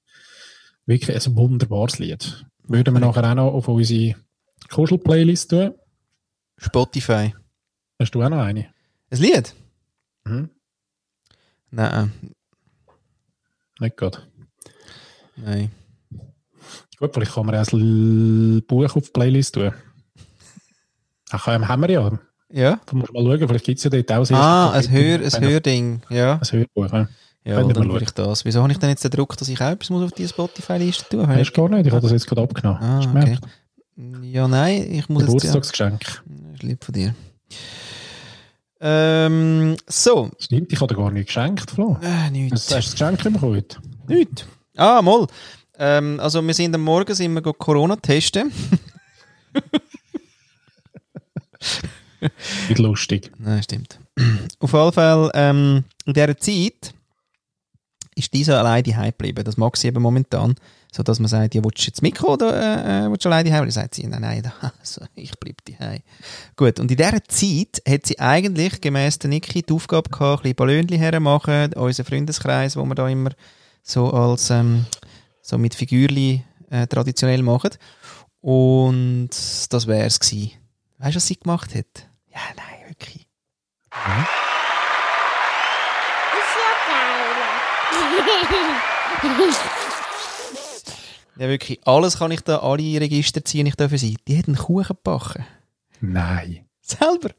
[0.85, 2.45] Wirklich ein wunderbares Lied.
[2.65, 4.15] Würden wir nachher auch noch auf unsere
[4.69, 5.73] Kuschel-Playlist tun.
[6.57, 7.33] Spotify.
[7.99, 8.67] Hast du auch noch eine?
[9.09, 9.53] Ein Lied?
[10.25, 10.49] Mhm.
[11.71, 12.11] Nein,
[13.79, 14.19] Nicht gerade.
[15.35, 15.71] nein.
[16.99, 19.73] Gut, vielleicht kann man auch ein Buch auf die Playlist tun.
[21.31, 22.19] Ach, haben wir ja.
[22.51, 22.79] Ja?
[22.85, 25.17] Da muss man mal schauen, vielleicht gibt es ja dort auch das Ah, ein, Hör,
[25.19, 25.35] Kapitel.
[25.35, 26.01] ein Hörding.
[26.09, 27.07] Ja, Ein Hörbuch, ja.
[27.45, 28.45] Ja dann würde ich das.
[28.45, 31.09] Wieso habe ich denn jetzt den Druck, dass ich auch etwas muss auf die Spotify-Liste
[31.09, 32.81] tun Hast du gar nicht, ich habe das jetzt gerade abgenommen.
[32.81, 33.19] Ah, Hast du okay.
[33.19, 33.47] gemerkt?
[34.23, 35.31] Ja, nein, ich muss jetzt...
[35.31, 35.99] Ja, Geburtstagsgeschenk.
[36.01, 37.15] das ist lieb von dir.
[38.79, 40.31] Ähm, so.
[40.39, 41.97] Stimmt, ich habe dir gar nicht geschenkt, Flo.
[42.01, 42.65] Äh, Hast nichts.
[42.67, 43.77] du das Geschenk bekommen heute?
[44.07, 44.45] Nicht.
[44.75, 45.27] Ah, mal.
[45.77, 48.51] Ähm, also wir sind am Morgen sind wir Corona testen.
[52.69, 53.31] Nicht lustig.
[53.37, 53.99] Nein, stimmt.
[54.59, 56.93] Auf jeden Fall, ähm, in dieser Zeit
[58.15, 59.43] ist dieser allein daheim geblieben.
[59.43, 60.55] Das mag sie eben momentan.
[60.91, 63.45] So dass man sagt, ja, willst du jetzt Mikro oder äh, äh, willst du allein
[63.45, 63.61] daheim?
[63.61, 64.43] Dann sagt sie, nein, nein,
[64.79, 66.01] also, ich bleibe daheim.
[66.55, 70.43] Gut, und in dieser Zeit hat sie eigentlich gemäss der Niki die Aufgabe gehabt, ein
[70.43, 73.31] bisschen Ballönchen hermachen, unser Freundeskreis, wo wir da immer
[73.81, 74.85] so als ähm,
[75.41, 77.71] so mit Figürli äh, traditionell machen.
[78.41, 79.29] Und
[79.69, 80.51] das wäre es gewesen.
[80.99, 82.07] Weißt du, was sie gemacht hat?
[82.31, 83.27] Ja, nein, wirklich.
[83.91, 84.27] Ja,
[91.35, 94.17] wirklich, alles kann ich da, alle Register ziehen ich da für sie.
[94.27, 95.45] Die hat einen Kuchen gebacken.
[96.01, 96.65] Nein.
[96.81, 97.29] Selber.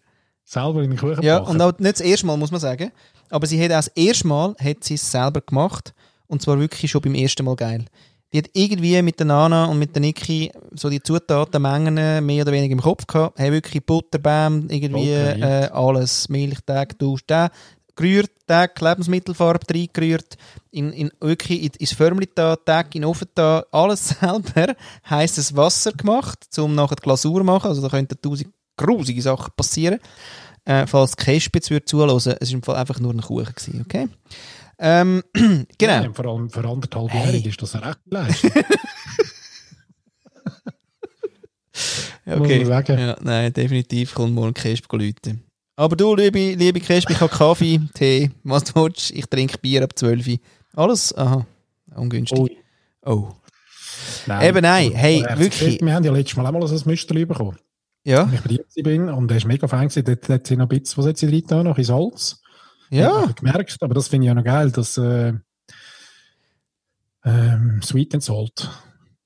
[0.45, 1.55] Selber in den Kuchen Ja, gebacken?
[1.57, 2.93] und auch nicht das erste Mal, muss man sagen.
[3.31, 5.95] Aber sie hat auch das erste Mal hat sie es selber gemacht.
[6.27, 7.85] Und zwar wirklich schon beim ersten Mal geil.
[8.33, 12.51] Die hat irgendwie mit der Nana und mit der Niki so die Zutatenmengen mehr oder
[12.53, 13.39] weniger im Kopf gehabt.
[13.39, 17.51] Haben wirklich Butterbäm, irgendwie äh, alles, Milch, Tag, Dusch, da
[17.97, 20.37] gerührt, Tag, Lebensmittelfarbe reingerührt,
[20.71, 24.75] in, in, wirklich in, ins Förmli da, Tag in den Ofen da, alles selber,
[25.09, 27.69] heisses Wasser gemacht, um nachher die Glasur zu machen.
[27.69, 30.01] Also da könnten tausend grusige Sachen passieren.
[30.65, 34.09] Äh, falls Käspitz würde zuhören, es war im Fall einfach nur ein Kuchen, gewesen, okay?
[34.79, 35.67] Ähm, genau.
[36.01, 37.37] Nein, vor allem für anderthalb Hey.
[37.37, 38.51] Jahre ist das eine rechte Leistung.
[42.27, 42.97] Ja, muss okay.
[42.97, 45.43] Ja, nein, definitiv kommt morgen Käsp läuten.
[45.77, 49.11] Aber du, liebe, liebe Käsp, ich habe Kaffee, Tee, was du willst.
[49.11, 50.39] Ich trinke Bier ab 12 Uhr.
[50.77, 51.45] Alles, aha,
[51.95, 52.39] ungünstig.
[52.39, 52.57] Ui.
[53.05, 53.33] Oh.
[54.27, 54.49] Nein.
[54.49, 55.81] Eben nein, hey, wirklich.
[55.81, 57.59] Wir haben ja letztes Mal auch mal so ein Müsterli bekommen.
[58.05, 60.05] Ja, Als ich bei dir bin und er ist mega fein gewesen.
[60.05, 61.65] Dort hat sie noch ein bisschen, was hat sie drin?
[61.65, 62.41] Noch ein Salz.
[62.91, 63.25] ja.
[63.29, 65.33] Ich gemerkt, aber das finde ich ja noch geil, dass äh,
[67.25, 68.71] ähm, Sweet and Salt.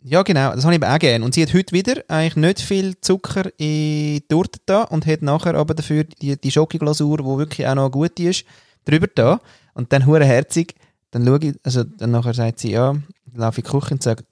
[0.00, 1.24] Ja, genau, das habe ich eben auch gerne.
[1.24, 5.22] Und sie hat heute wieder eigentlich nicht viel Zucker in die Torte da und hat
[5.22, 8.44] nachher aber dafür die, die Schokoglasur, die wirklich auch noch gut ist,
[8.84, 9.40] drüber da.
[9.74, 10.74] Und dann hure herzig,
[11.10, 13.94] dann schaue ich, also dann nachher sagt sie, ja, dann laufe ich in die Küche
[13.94, 14.24] und sage,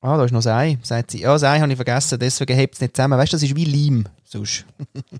[0.00, 0.78] ah, da ist noch das Ei.
[0.82, 3.18] Sagt sie, ja, das Ei habe ich vergessen, deswegen hebt es nicht zusammen.
[3.18, 4.64] Weißt du, das ist wie Leim, sonst.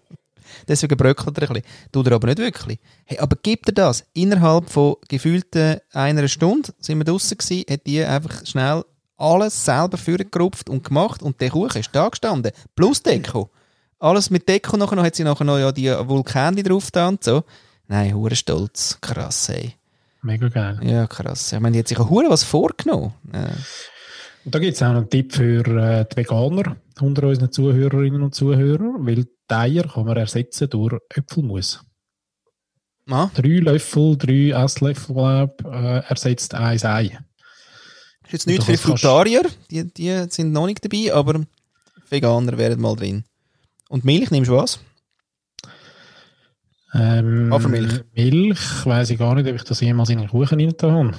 [0.69, 1.69] deswegen bröckelt er ein bisschen.
[1.93, 2.79] Tut er aber nicht wirklich.
[3.05, 4.05] Hey, aber gibt er das?
[4.15, 8.85] Innerhalb von gefühlten einer Stunde sind wir draußen gewesen, hat die einfach schnell
[9.19, 12.53] alles selber vorgerupft und gemacht und der Kuchen ist da gestanden.
[12.75, 13.51] Plus Deko.
[13.99, 17.23] Alles mit Deko nachher noch, hat sie nachher noch ja die Vulkane drauf da und
[17.25, 17.43] so.
[17.89, 18.97] Nein, hure stolz.
[19.01, 19.75] Krass, ey.
[20.23, 20.79] Mega geil.
[20.83, 21.53] Ja, krass.
[21.53, 23.13] Ich meine, die hat sich auch hure was vorgenommen.
[23.33, 23.49] Äh,
[24.45, 28.35] Und da gibt es auch einen Tipp für äh, die Veganer unter unseren Zuhörerinnen und
[28.35, 31.81] Zuhörern, weil die Eier kann man ersetzen durch Äpfelmus.
[33.11, 37.19] ah, Drei Löffel, drei Esslöffel, glaub, äh, ersetzt ein Ei.
[38.29, 41.41] Ist jetzt nichts für Frutarier, die, die sind noch nicht dabei, aber
[42.11, 43.25] Veganer wären mal drin.
[43.89, 44.81] Und Milch nimmst du was?
[46.95, 48.05] Ähm, Hafermilch.
[48.15, 51.13] Milch, weiss ich gar nicht, ob ich das jemals in einen Kuchen rein habe.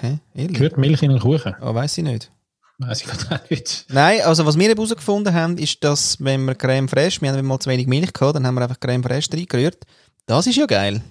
[0.00, 0.18] Hä?
[0.34, 0.56] Ehrlich?
[0.56, 1.54] Gehört Milch in einen Kuchen?
[1.60, 2.30] Ah, weiß ich nicht.
[2.78, 3.86] Weiss ich auch nicht.
[3.90, 7.58] Nein, also was wir herausgefunden haben, ist, dass wenn wir Creme Fraiche, wir haben mal
[7.58, 9.84] zu wenig Milch gehabt, dann haben wir einfach Creme Fraiche reingerührt.
[10.26, 11.02] Das ist ja geil.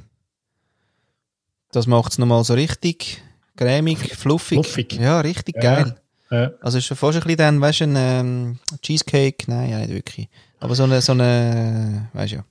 [1.71, 3.21] Das macht es nochmal so richtig
[3.57, 4.55] cremig, fluffig.
[4.65, 4.93] Fluffig.
[4.99, 5.61] Ja, richtig Ja.
[5.83, 5.95] geil.
[6.29, 9.79] Äh, Also ist schon fast ein bisschen dann, weißt du, ein ähm, Cheesecake, nein, ja
[9.79, 10.29] nicht wirklich.
[10.59, 12.47] Aber so eine, so eine, weißt du ja, habe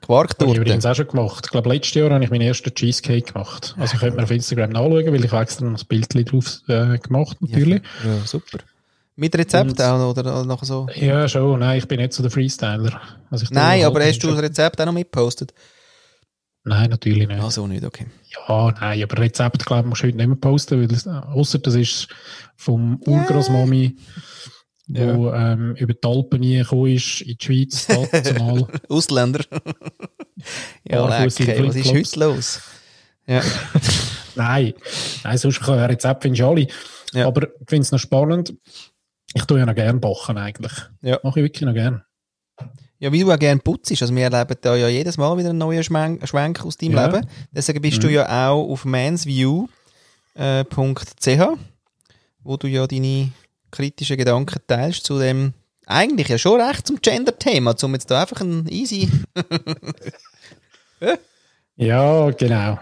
[0.00, 0.60] ich Quarktorte.
[0.60, 1.44] übrigens auch schon gemacht.
[1.46, 3.74] Ich glaube, letztes Jahr habe ich meinen ersten Cheesecake gemacht.
[3.78, 6.98] Also könnt ihr auf Instagram nachschauen, weil ich habe extra noch ein Bild drauf äh,
[6.98, 7.82] gemacht, natürlich.
[8.04, 8.58] Ja, ja, super.
[9.18, 10.86] Mit Rezept Und- auch, oder, nachher so?
[10.94, 11.58] Ja, schon.
[11.60, 13.00] Nein, ich bin nicht so der Freestyler.
[13.30, 15.52] Also Nein, halt aber hast du das Rezept auch noch mitgepostet?
[16.68, 17.40] Nein, natürlich nicht.
[17.40, 18.06] Ah, so nicht, okay.
[18.48, 21.76] Ja, nein, aber Rezept, glaube ich, musst du heute nicht mehr posten, weil außer das
[21.76, 22.08] ist
[22.56, 23.96] vom Urgroßmami,
[24.88, 28.66] wo ähm, über die Alpen gekommen ist, in die Schweiz, national.
[28.88, 29.44] Ausländer.
[30.84, 31.68] ja, in lecker.
[31.68, 32.60] Was ist heute los?
[33.28, 33.42] Ja.
[34.34, 34.74] nein,
[35.22, 36.66] nein, sonst kann ein Rezept findest du alle.
[37.12, 37.28] Ja.
[37.28, 38.54] Aber ich finde es noch spannend.
[39.34, 40.72] Ich tue ja noch gerne backen eigentlich.
[41.00, 41.20] Ja.
[41.22, 42.05] Mache ich wirklich noch gerne.
[42.98, 43.90] Ja, wie du auch gerne putzt.
[44.00, 47.06] Also wir erleben da ja jedes Mal wieder einen neuen Schwenk, Schwenk aus deinem Ja.
[47.06, 47.26] Leben.
[47.52, 48.00] Deswegen bist Mhm.
[48.02, 49.68] du ja auch auf mansview.ch,
[52.42, 53.30] wo du ja deine
[53.70, 55.52] kritischen Gedanken teilst zu dem
[55.86, 59.08] eigentlich ja schon recht zum Gender-Thema, um jetzt da einfach ein easy...
[61.76, 62.78] Ja, genau.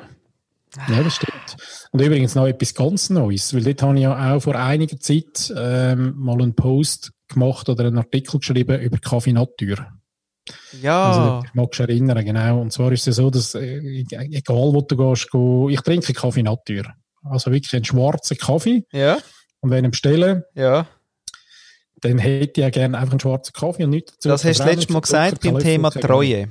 [0.89, 1.57] Ja, das stimmt.
[1.91, 5.53] Und übrigens noch etwas ganz Neues, weil dort habe ich ja auch vor einiger Zeit
[5.57, 9.87] ähm, mal einen Post gemacht oder einen Artikel geschrieben über Kaffee Natur.
[10.83, 12.61] Ja, Also, ich mag dich erinnern, genau.
[12.61, 16.43] Und zwar ist es so, dass, äh, egal wo du gehst, go, ich trinke Kaffee
[16.43, 16.85] Natur.
[17.23, 18.85] Also wirklich einen schwarzen Kaffee.
[18.93, 19.19] ja,
[19.61, 20.87] Und wenn ich ihn bestelle, ja.
[22.03, 24.29] dann hätte ich ja gerne einfach einen schwarzen Kaffee und nichts dazu.
[24.29, 26.49] Das hast du letztes Mal gesagt beim Thema Treue.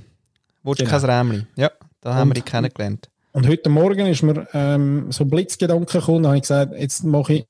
[0.63, 0.89] Du Genau.
[0.89, 1.45] kein Rämli?
[1.55, 3.09] Ja, da haben wir Und- dich kennengelernt.
[3.33, 7.03] Und heute Morgen ist mir ähm, so ein Blitzgedanke gekommen, da habe ich gesagt, jetzt
[7.03, 7.45] mache ich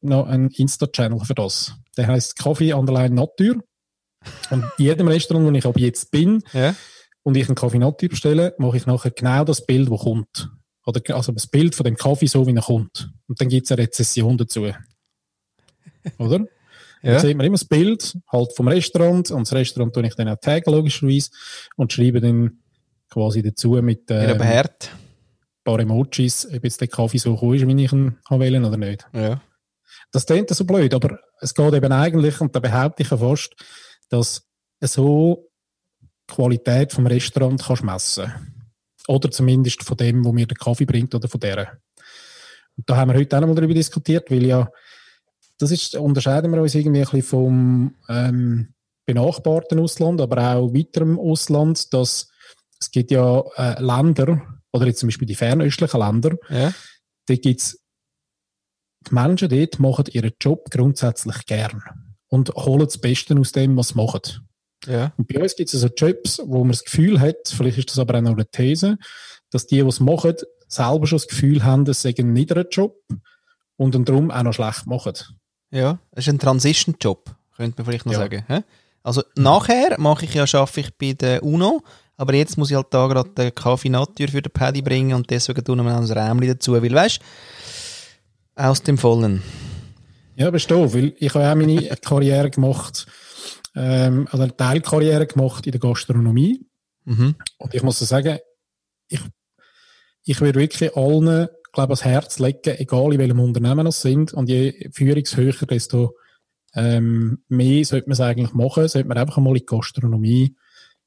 [0.00, 1.74] noch einen Insta-Channel für das.
[1.96, 3.56] Der heißt Kaffee Underline Natur.
[4.50, 6.74] Und in jedem Restaurant, wo ich ab jetzt bin Ja.
[7.22, 10.48] und ich einen Kaffee Natur bestelle, mache ich nachher genau das Bild, das kommt.
[10.84, 13.10] Oder also das Bild von dem Kaffee, so wie er kommt.
[13.26, 14.68] Und dann gibt es eine Rezession dazu.
[16.18, 16.46] Oder?
[17.02, 17.12] Ja.
[17.12, 20.28] Dann sieht man immer das Bild halt vom Restaurant und das Restaurant tue ich dann
[20.28, 21.30] auch taggen, logischerweise,
[21.76, 22.58] und schreibe dann
[23.10, 24.90] quasi dazu mit ähm, behaart.
[24.92, 28.76] ein paar Emojis, ob jetzt der Kaffee so cool ist, wie ich ihn haben oder
[28.76, 29.06] nicht.
[29.12, 29.40] Ja.
[30.12, 33.54] Das klingt so blöd, aber es geht eben eigentlich, und da behaupte ich ja fast,
[34.08, 34.46] dass
[34.80, 35.48] so
[36.02, 38.32] die Qualität vom Restaurant kannst messen.
[39.08, 41.78] Oder zumindest von dem, wo mir der Kaffee bringt oder von der.
[42.76, 44.68] Und da haben wir heute auch noch mal darüber diskutiert, weil ja,
[45.58, 48.74] das ist, unterscheiden wir uns irgendwie ein bisschen vom ähm,
[49.06, 52.28] benachbarten Ausland, aber auch weiterem Ausland, dass
[52.80, 54.42] es gibt ja äh, Länder,
[54.72, 56.74] oder jetzt zum Beispiel die fernöstlichen Länder, Ja.
[57.26, 57.80] dort gibt's
[59.08, 63.88] die Menschen dort machen ihren Job grundsätzlich gern und holen das Beste aus dem, was
[63.88, 64.20] sie machen.
[64.86, 65.12] Ja.
[65.16, 67.98] Und bei uns gibt es also Jobs, wo man das Gefühl hat, vielleicht ist das
[67.98, 68.98] aber auch noch eine These,
[69.50, 70.34] dass die, die es machen,
[70.68, 72.96] selber schon das Gefühl haben, es sei ein niederer Job
[73.76, 75.14] und dann darum auch noch schlecht machen.
[75.70, 75.98] Ja.
[76.12, 78.18] Das ist ein Transition-Job, könnte man vielleicht noch Ja.
[78.20, 78.44] sagen.
[79.02, 81.82] Also nachher mache ich ja, schaffe ich bei der UNO,
[82.16, 85.30] aber jetzt muss ich halt da gerade den Kaffee Natur für den Paddy bringen und
[85.30, 87.20] deswegen tun wir noch ein Rämli dazu, weil weißt
[88.56, 89.42] aus dem Vollen.
[90.36, 93.06] Ja, doof, weil ich habe auch meine Karriere gemacht,
[93.74, 96.66] ähm, oder eine Teilkarriere gemacht in der Gastronomie.
[97.04, 97.36] Mhm.
[97.58, 98.38] Und ich muss sagen,
[99.08, 99.20] ich,
[100.24, 104.32] ich würde wirklich allen, glaube ich, ans Herz legen, egal in welchem Unternehmen das sind.
[104.32, 106.16] Und je führungshöher, desto
[106.74, 108.88] ähm, mehr sollte man es eigentlich machen.
[108.88, 110.56] Sollte man einfach einmal in die Gastronomie,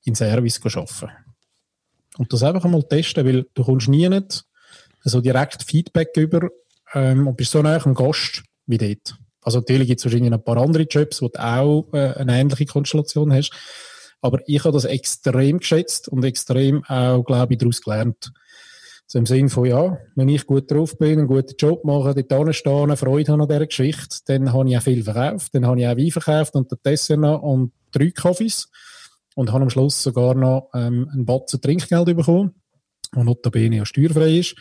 [0.03, 1.11] in Service arbeiten.
[2.17, 4.45] Und das einfach einmal testen, weil du kommst nie nicht
[5.03, 6.49] so direkt Feedback über
[6.93, 9.15] ähm, und bist so nah am Gast wie dort.
[9.41, 12.65] Also natürlich gibt es wahrscheinlich ein paar andere Jobs, wo du auch äh, eine ähnliche
[12.65, 13.51] Konstellation hast.
[14.21, 18.31] Aber ich habe das extrem geschätzt und extrem auch, glaube ich, daraus gelernt.
[19.07, 22.55] So im Sinne von, ja, wenn ich gut drauf bin, einen guten Job mache, dort
[22.55, 25.55] stehen, Freude habe an dieser Geschichte, dann habe ich auch viel verkauft.
[25.55, 28.69] Dann habe ich auch Wein verkauft und den Dessert noch und drei Kaffees.
[29.35, 32.53] Und habe am Schluss sogar noch ähm, einen Batzen Trinkgeld bekommen,
[33.15, 34.55] der notabene ja steuerfrei ist.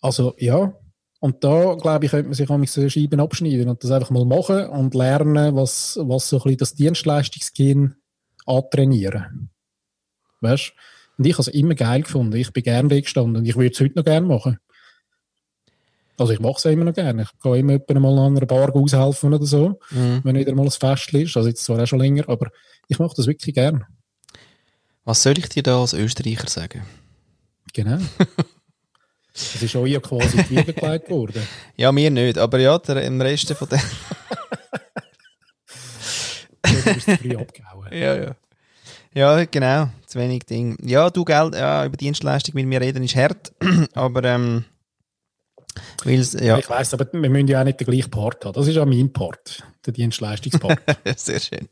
[0.00, 0.72] Also, ja.
[1.20, 4.24] Und da, glaube ich, könnte man sich auch so Scheiben abschneiden und das einfach mal
[4.24, 7.96] machen und lernen, was, was so ein bisschen das Dienstleistungsgehen
[8.44, 9.50] antrainieren.
[10.40, 10.72] Weißt
[11.18, 12.36] Und ich habe es immer geil gefunden.
[12.36, 14.58] Ich bin gerne weggestanden und ich würde es heute noch gerne machen.
[16.18, 17.22] Also ich mache es immer noch gerne.
[17.22, 20.20] Ich gehe immer mal an einer Bar aushelfen oder so, Mhm.
[20.22, 21.36] wenn wieder mal ein Fest ist.
[21.36, 22.50] Also jetzt zwar auch schon länger, aber
[22.88, 23.86] ich mache das wirklich gerne.
[25.04, 26.82] Was soll ich dir da als Österreicher sagen?
[27.72, 27.98] Genau.
[29.36, 31.42] Es ist euch ja quasi die gelegt worden.
[31.76, 33.80] Ja, mir nicht, aber ja, der, im Rest von der.
[36.62, 37.92] Du bist früh abgehauen.
[37.92, 38.36] ja, ja.
[39.14, 40.76] Ja, genau, zu wenig Ding.
[40.82, 43.52] Ja, du, Geld, ja, über Dienstleistung mit mir reden ist hart,
[43.94, 44.64] aber, ähm,
[46.04, 48.52] ja, Ich weiss, aber wir müssen ja auch nicht den gleichen Part haben.
[48.54, 50.78] Das ist ja mein Part, der Dienstleistungspart.
[51.16, 51.68] sehr schön.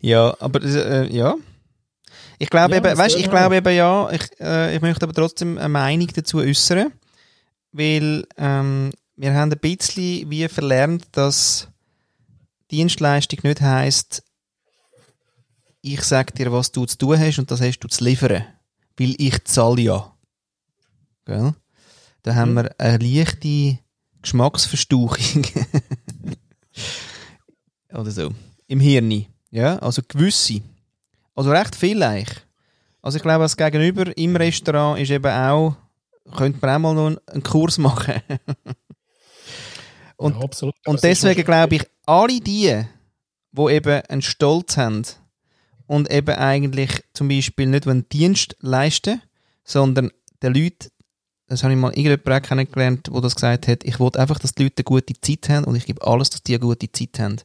[0.00, 1.36] Ja, aber, äh, ja.
[2.38, 5.58] Ich glaube Ja, eben, weißt, ich glaube eben, ja, ich, äh, ich möchte aber trotzdem
[5.58, 6.92] eine Meinung dazu äußern,
[7.72, 11.68] weil, ähm, wir haben ein bisschen wie verlernt, dass
[12.70, 14.22] Dienstleistung nicht heisst,
[15.82, 18.44] ich sag dir, was du zu tun hast und das hast du zu liefern.
[18.98, 20.14] Weil ich zahle ja.
[21.24, 21.54] Gell?
[22.22, 23.78] Da haben wir eine leichte
[24.20, 25.46] Geschmacksverstauchung.
[27.92, 28.30] Oder so.
[28.66, 29.26] Im Hirn.
[29.50, 30.60] Ja, also gewisse.
[31.34, 32.40] Also recht viel eigentlich.
[33.02, 35.76] Also ich glaube, das Gegenüber im Restaurant ist eben auch,
[36.36, 38.14] könnte man auch mal noch einen Kurs machen.
[40.16, 40.74] Und- ja, absolut.
[40.86, 42.84] Und deswegen glaube ich, alle die,
[43.52, 45.02] die eben einen Stolz haben
[45.86, 49.22] und eben eigentlich zum Beispiel nicht einen Dienst leisten,
[49.64, 50.10] sondern
[50.42, 50.88] den Leuten,
[51.46, 54.64] das habe ich mal irgendjemand kennengelernt, der das gesagt hat, ich will einfach, dass die
[54.64, 57.36] Leute eine gute Zeit haben und ich gebe alles, dass die eine gute Zeit haben.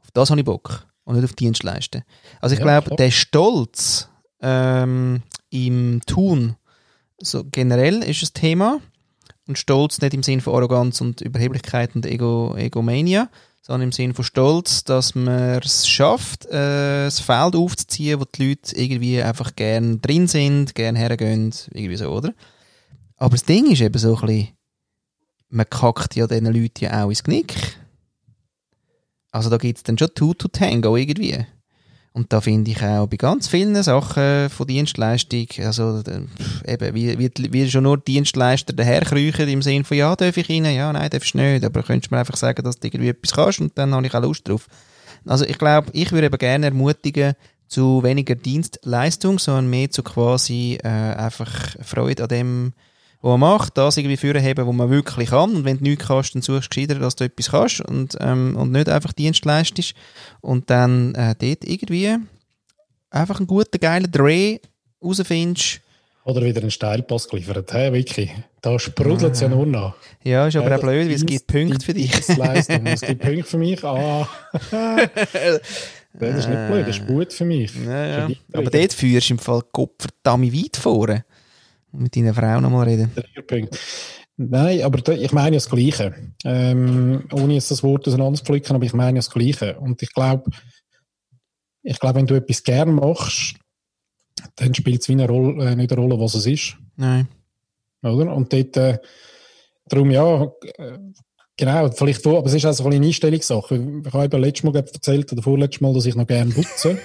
[0.00, 2.02] Auf das habe ich Bock und nicht auf Dienst leisten.
[2.40, 4.08] Also ich Ja, glaube, der Stolz
[4.40, 6.56] ähm, im Tun,
[7.22, 8.80] so generell ist ein Thema
[9.46, 13.28] und Stolz nicht im Sinn von Arroganz und Überheblichkeit und Ego, Egomania,
[13.60, 18.48] sondern im Sinn von Stolz, dass man es schafft, äh, das Feld aufzuziehen, wo die
[18.48, 22.34] Leute irgendwie einfach gern drin sind, gern hergehen, irgendwie so, oder?
[23.16, 24.48] Aber das Ding ist eben so ein bisschen,
[25.48, 27.54] man kackt ja diesen Leuten ja auch ins Knick.
[29.30, 31.46] Also da gibt es dann schon Two to Tango irgendwie.
[32.14, 37.18] Und da finde ich auch bei ganz vielen Sachen von Dienstleistung, also äh, eben, wie,
[37.18, 41.08] wie, wie schon nur Dienstleister daherkriechen im Sinne von, ja, darf ich rein, ja, nein,
[41.08, 43.60] darfst du nicht, aber könntest du mir einfach sagen, dass du irgendwie etwas kannst?
[43.60, 44.68] Und dann habe ich auch Lust drauf.
[45.24, 47.34] Also ich glaube, ich würde eben gerne ermutigen
[47.66, 52.72] zu weniger Dienstleistung, sondern mehr zu quasi äh, einfach Freude an dem,
[53.22, 55.54] was man macht, das irgendwie vorheben, wo man wirklich kann.
[55.54, 58.56] Und wenn du nichts kannst, dann suchst du gescheiter, dass du etwas kannst und, ähm,
[58.56, 59.94] und nicht einfach Dienst leistest.
[60.40, 62.16] Und dann äh, dort irgendwie
[63.10, 64.58] einfach einen guten, geilen Dreh
[65.02, 65.80] rausfindest.
[66.24, 67.72] Oder wieder einen Steilpass geliefert.
[67.72, 69.94] Hey, Vicky, da sprudelt es ja nur noch.
[70.24, 72.12] Ja, ist aber auch blöd, weil es gibt Punkte für dich.
[72.14, 72.26] Es
[73.00, 73.84] gibt Punkte für mich.
[73.84, 74.28] Ah.
[76.12, 77.72] das ist nicht blöd, das ist gut für mich.
[77.86, 78.36] Ja, ja.
[78.52, 81.24] Aber dort führst du im Fall Gott verdammt weit vorne.
[81.92, 83.10] Mit deiner Frau nochmal reden.
[84.36, 86.14] Nein, aber da, ich meine ja das Gleiche.
[86.44, 89.78] Ähm, ohne jetzt das Wort auseinanderzupflücken, aber ich meine ja das Gleiche.
[89.78, 90.50] Und ich glaube,
[91.82, 93.56] ich glaube, wenn du etwas gern machst,
[94.56, 96.76] dann spielt es wie eine Rolle, äh, nicht eine Rolle, was es ist.
[96.96, 97.28] Nein.
[98.02, 98.34] Oder?
[98.34, 98.98] Und dort, äh,
[99.86, 100.44] darum ja,
[100.78, 100.98] äh,
[101.56, 104.02] genau, vielleicht, aber es ist auch so eine Einstellungssache.
[104.06, 106.98] Ich habe eben letztes Mal erzählt, oder vorletztes Mal, dass ich noch gerne putze.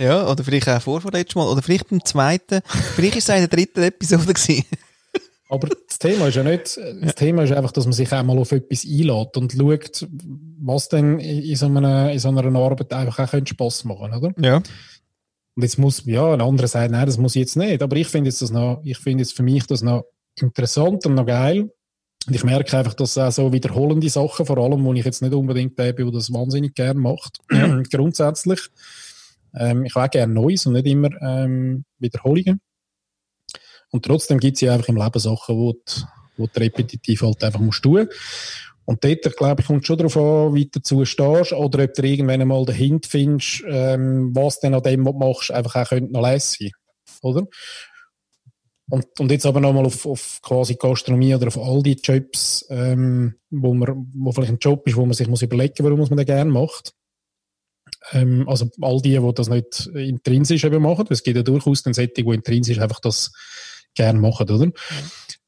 [0.00, 1.48] Ja, oder vielleicht auch vor vom letzten Mal.
[1.48, 2.60] Oder vielleicht beim zweiten.
[2.64, 4.64] vielleicht ist es in der dritten Episode gewesen.
[5.50, 8.38] Aber das Thema ist ja nicht, das Thema ist einfach, dass man sich auch mal
[8.38, 10.06] auf etwas einlädt und schaut,
[10.60, 14.32] was denn in so einer, in so einer Arbeit einfach auch Spass machen, oder?
[14.40, 14.56] Ja.
[14.56, 17.82] Und jetzt muss, ja, ein anderer sagt, nein, das muss ich jetzt nicht.
[17.82, 20.04] Aber ich finde jetzt das noch, ich finde jetzt für mich das noch
[20.36, 21.68] interessant und noch geil.
[22.26, 25.34] Und ich merke einfach, dass auch so wiederholende Sachen, vor allem, wo ich jetzt nicht
[25.34, 27.40] unbedingt der bin, der das wahnsinnig gern macht,
[27.90, 28.60] grundsätzlich.
[29.54, 32.60] Ähm, ich will gerne Neues und nicht immer ähm, Wiederholungen.
[33.90, 36.02] Und trotzdem gibt es ja einfach im Leben Sachen, wo du,
[36.36, 38.08] wo du repetitiv halt einfach musst tun.
[38.84, 42.02] Und dort, glaube ich, kommt schon darauf an, wie du dazu stehst oder ob du
[42.02, 46.00] irgendwann einmal den Hint findest, ähm, was denn an dem, was du machst, einfach auch
[46.00, 46.72] noch lässig
[47.22, 47.46] oder?
[48.88, 53.36] Und, und jetzt aber nochmal auf, auf quasi Gastronomie oder auf all die Jobs, ähm,
[53.50, 56.26] wo, man, wo vielleicht ein Job ist, wo man sich muss überlegen warum man den
[56.26, 56.92] gerne macht.
[58.12, 61.06] Ähm, also all die, die das nicht intrinsisch eben machen.
[61.10, 63.32] Es gibt ja durchaus den Setting, die intrinsisch einfach das
[63.94, 64.70] gerne machen, oder?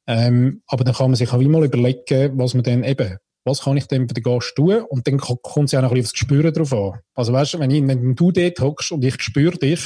[0.07, 3.76] Ähm, aber dann kann man sich auch immer überlegen, was man dann eben, was kann
[3.76, 4.82] ich denn für den Gast tun?
[4.88, 7.00] Und dann ko- kommt es ja auch ein bisschen aufs Gespür drauf an.
[7.14, 9.82] Also weißt du, wenn, ich, wenn du dort hockst und ich spüre dich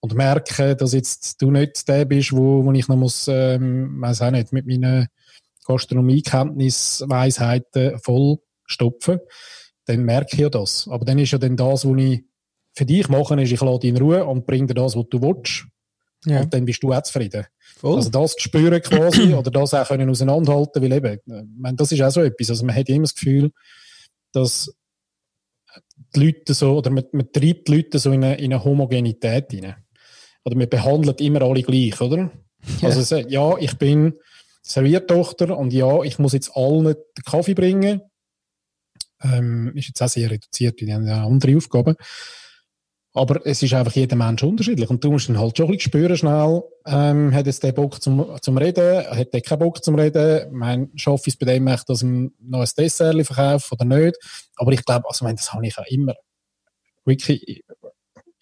[0.00, 4.22] und merke, dass jetzt du nicht der bist, wo, wo ich noch muss, ähm, weiß
[4.22, 5.08] auch nicht, mit meinen
[5.64, 9.20] Gastronomiekenntnis, Weisheiten voll stopfen,
[9.90, 10.88] dann merke ich ja das.
[10.88, 12.22] Aber dann ist ja dann das, was ich
[12.72, 15.20] für dich mache, ist, ich lade dich in Ruhe und bringe dir das, was du
[15.20, 15.66] willst.
[16.26, 16.42] Ja.
[16.42, 17.46] Und dann bist du auch zufrieden.
[17.78, 17.96] Voll.
[17.96, 21.92] Also das zu spüren quasi, oder das auch können auseinanderhalten, weil eben, ich meine, das
[21.92, 22.50] ist auch so etwas.
[22.50, 23.50] Also man hat immer das Gefühl,
[24.32, 24.72] dass
[26.14, 29.50] die Leute so, oder man, man treibt die Leute so in eine, in eine Homogenität
[29.50, 29.76] hinein.
[30.44, 32.30] Oder man behandelt immer alle gleich, oder?
[32.80, 32.88] Ja.
[32.88, 34.14] Also so, ja, ich bin
[34.62, 38.02] Serviertochter und ja, ich muss jetzt allen den Kaffee bringen.
[39.22, 41.96] Ähm, ist jetzt auch sehr reduziert, die haben ja andere Aufgaben.
[43.12, 44.88] Aber es ist einfach jeder Mensch unterschiedlich.
[44.88, 48.00] Und du musst dann halt schon ein bisschen spüren schnell, ähm, hat jetzt der Bock
[48.00, 51.66] zum, zum Reden, hat der keinen Bock zum Reden, mein schaffe ich es bei dem
[51.66, 54.16] echt, dass ich noch ein Dessert verkaufe oder nicht.
[54.56, 56.14] Aber ich glaube, also, ich meine, das habe ich auch immer
[57.04, 57.64] wirklich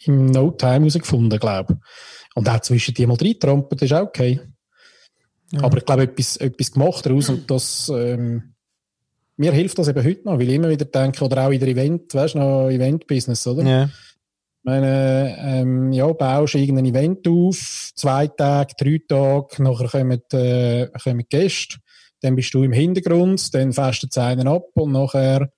[0.04, 1.80] im No Time herausgefunden, glaube
[2.34, 4.40] Und auch zwischen die mal reintrampelt, ist auch okay.
[5.50, 5.62] Ja.
[5.62, 8.54] Aber ich glaube, etwas, etwas gemacht daraus und das, ähm,
[9.38, 11.68] mir hilft das eben heute noch, weil ich immer wieder denke, oder auch in der
[11.68, 13.62] Event, weißt du, noch Event-Business, oder?
[13.62, 13.84] ja.
[13.84, 20.88] Ich meine, ähm, ja, baust irgendein Event auf, zwei Tage, drei Tage, nachher kommen, äh,
[21.02, 21.76] kommen Gäste,
[22.20, 25.50] dann bist du im Hintergrund, dann festet es einen ab und nachher,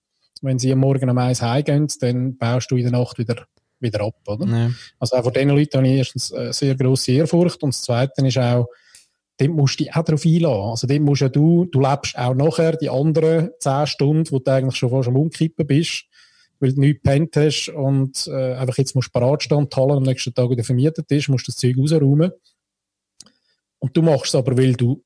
[0.42, 3.46] wenn sie am Morgen um eins heimgehen, dann baust du in der Nacht wieder,
[3.80, 4.46] wieder ab, oder?
[4.46, 4.70] ja.
[4.98, 8.24] Also auch vor diesen Leuten habe ich erstens eine sehr grosse Ehrfurcht und das Zweite
[8.24, 8.68] ist auch,
[9.40, 10.70] dort musst du dich auch darauf einlassen.
[10.70, 14.50] Also dort musst ja du, du lebst auch nachher die anderen zehn Stunden, wo du
[14.50, 16.04] eigentlich schon fast am Umkippen bist,
[16.58, 19.76] weil du nichts gepennt hast und äh, einfach jetzt musst du parat stehen und die
[19.76, 22.32] Halle am nächsten Tag wieder vermietet ist, musst das Zeug rausräumen.
[23.78, 25.02] Und du machst es aber, weil du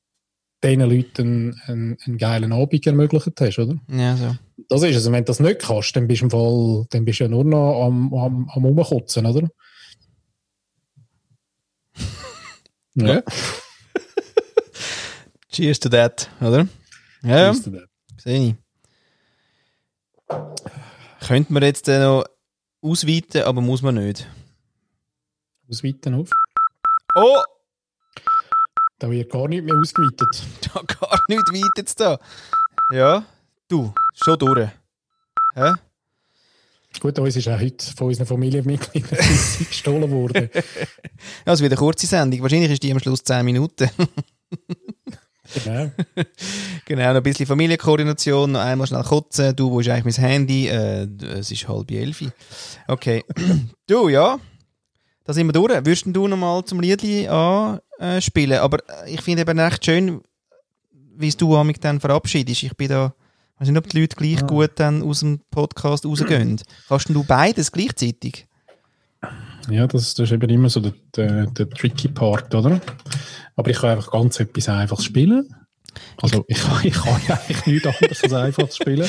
[0.61, 3.75] diesen Leuten einen, einen, einen geilen Abend ermöglicht hast, oder?
[3.89, 4.35] ja, so.
[4.67, 5.05] Das ist es.
[5.05, 7.29] Und wenn du das nicht kannst, dann bist du im Fall, dann bist du ja
[7.29, 9.47] nur noch am, am, am Rumkotzen, oder?
[12.97, 13.21] Ja.
[15.55, 16.67] Cheers to that, oder?
[17.23, 17.83] Ja, Siehst du das?
[18.17, 18.55] sehe ich.
[21.25, 22.25] Könnte man jetzt äh, noch
[22.81, 24.27] ausweiten, aber muss man nicht.
[25.69, 26.29] Ausweiten auf.
[27.15, 27.41] Oh!
[28.99, 30.43] Da wird gar nicht mehr ausgeweitet.
[30.73, 32.19] Da gar nicht weit jetzt da.
[32.91, 33.25] Ja,
[33.69, 33.93] du,
[34.25, 34.69] schon durch.
[35.53, 35.71] Hä?
[36.99, 39.17] Gut, uns ist auch heute von unseren Familienmitgliedern
[39.69, 40.49] gestohlen worden.
[41.45, 42.41] Ja, es wird eine kurze Sendung.
[42.41, 43.89] Wahrscheinlich ist die am Schluss 10 Minuten.
[45.53, 45.91] Genau.
[46.85, 49.55] genau, noch ein bisschen Familienkoordination, noch einmal schnell kotzen.
[49.55, 50.67] Du, wo ist eigentlich mein Handy?
[50.67, 52.23] Äh, es ist halb elf.
[52.87, 53.23] Okay.
[53.87, 54.39] du, ja.
[55.23, 55.73] Da sind wir durch.
[55.73, 58.59] Würdest du noch mal zum Liedli anspielen?
[58.59, 60.21] Aber äh, ich finde eben echt schön,
[61.17, 62.63] wie du mich dann verabschiedest.
[62.63, 63.13] Ich bin da,
[63.55, 64.45] ich weiß nicht, ob die Leute gleich Ah.
[64.45, 66.61] gut dann aus dem Podcast rausgehen.
[66.87, 68.45] Kannst du beides gleichzeitig?
[69.69, 72.79] Ja, das, das ist eben immer so der, der, der tricky Part, oder?
[73.55, 75.53] Aber ich kann einfach ganz etwas Einfaches spielen.
[76.21, 79.07] Also ich, kann- ich kann ja eigentlich nichts anderes als Einfaches spielen.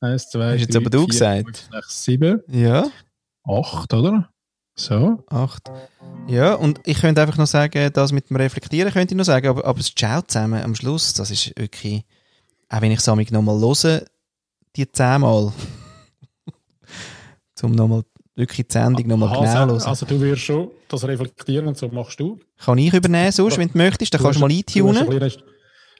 [0.00, 1.44] Eins, zwei, Hast jetzt drei, aber du vier, gesagt.
[1.44, 2.86] fünf, sechs, sieben, Ja.
[3.44, 4.28] acht, oder?
[4.74, 5.24] So.
[5.28, 5.70] Acht.
[6.28, 9.48] Ja, und ich könnte einfach noch sagen, das mit dem Reflektieren könnte ich noch sagen,
[9.48, 12.04] aber, aber das Ciao zusammen am Schluss, das ist wirklich,
[12.68, 14.02] auch wenn ich es nochmal höre,
[14.76, 15.52] die zehnmal.
[17.54, 18.04] Zum nochmal
[18.38, 19.82] wirklich die Sendung nochmal genau hören.
[19.82, 22.38] also du wirst schon das reflektieren und so machst du.
[22.56, 25.20] Kann ich übernehmen, sonst, wenn du möchtest, dann kannst du mal Du hast, ein eintunen.
[25.20, 25.42] bisschen,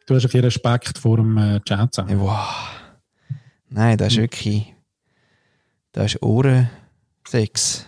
[0.07, 1.99] du hast ein bisschen Respekt vor dem äh, Chat.
[2.15, 2.71] Wow.
[3.69, 4.73] Nein, das ist wirklich,
[5.93, 7.85] das ist Ohrensex.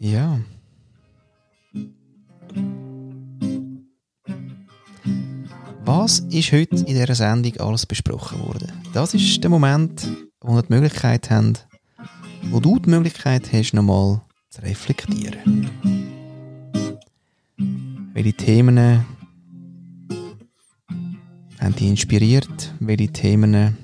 [0.00, 0.40] Ja.
[5.84, 8.72] Was ist heute in dieser Sendung alles besprochen worden?
[8.92, 10.06] Das ist der Moment,
[10.42, 11.52] wir die Möglichkeit haben,
[12.44, 15.68] wo du die Möglichkeit hast, nochmal zu reflektieren.
[18.14, 19.04] Welche Themen
[21.60, 22.74] haben dich inspiriert?
[22.80, 23.76] Welche Themen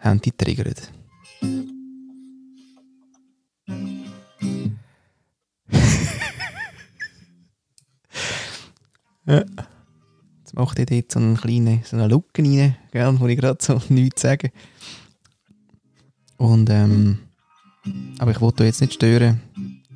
[0.00, 0.90] haben dich triggert?
[9.26, 13.80] Jetzt macht ihr dort so einen kleinen, so eine rein, gell, wo ich gerade so
[13.88, 14.50] nichts sage.
[16.40, 17.18] Und, ähm,
[18.18, 19.42] aber ich wollte jetzt nicht stören,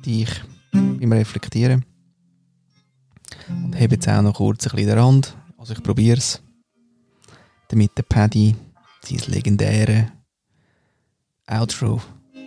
[0.05, 0.29] dich
[0.71, 1.83] beim Reflektieren.
[3.47, 5.35] Und habe jetzt auch noch kurz ein bisschen den Rand.
[5.57, 6.43] Also ich probiere es.
[7.69, 8.55] Damit der Paddy
[9.01, 10.11] sein legendäre
[11.47, 11.99] Outro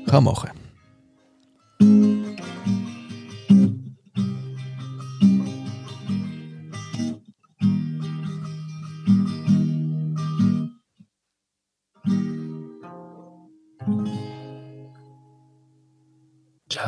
[0.07, 0.51] kann machen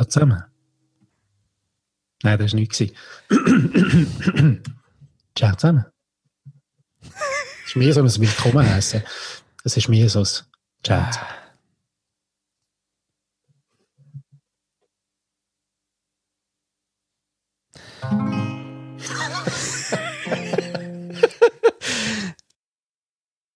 [0.07, 0.43] Zusammen.
[2.23, 2.77] Nein, das war nichts.
[5.35, 5.85] Ciao zusammen.
[7.01, 9.01] Es ist mehr so ein Willkommen heißen.
[9.63, 10.27] Es ist mehr so ein
[10.83, 11.40] Ciao zusammen.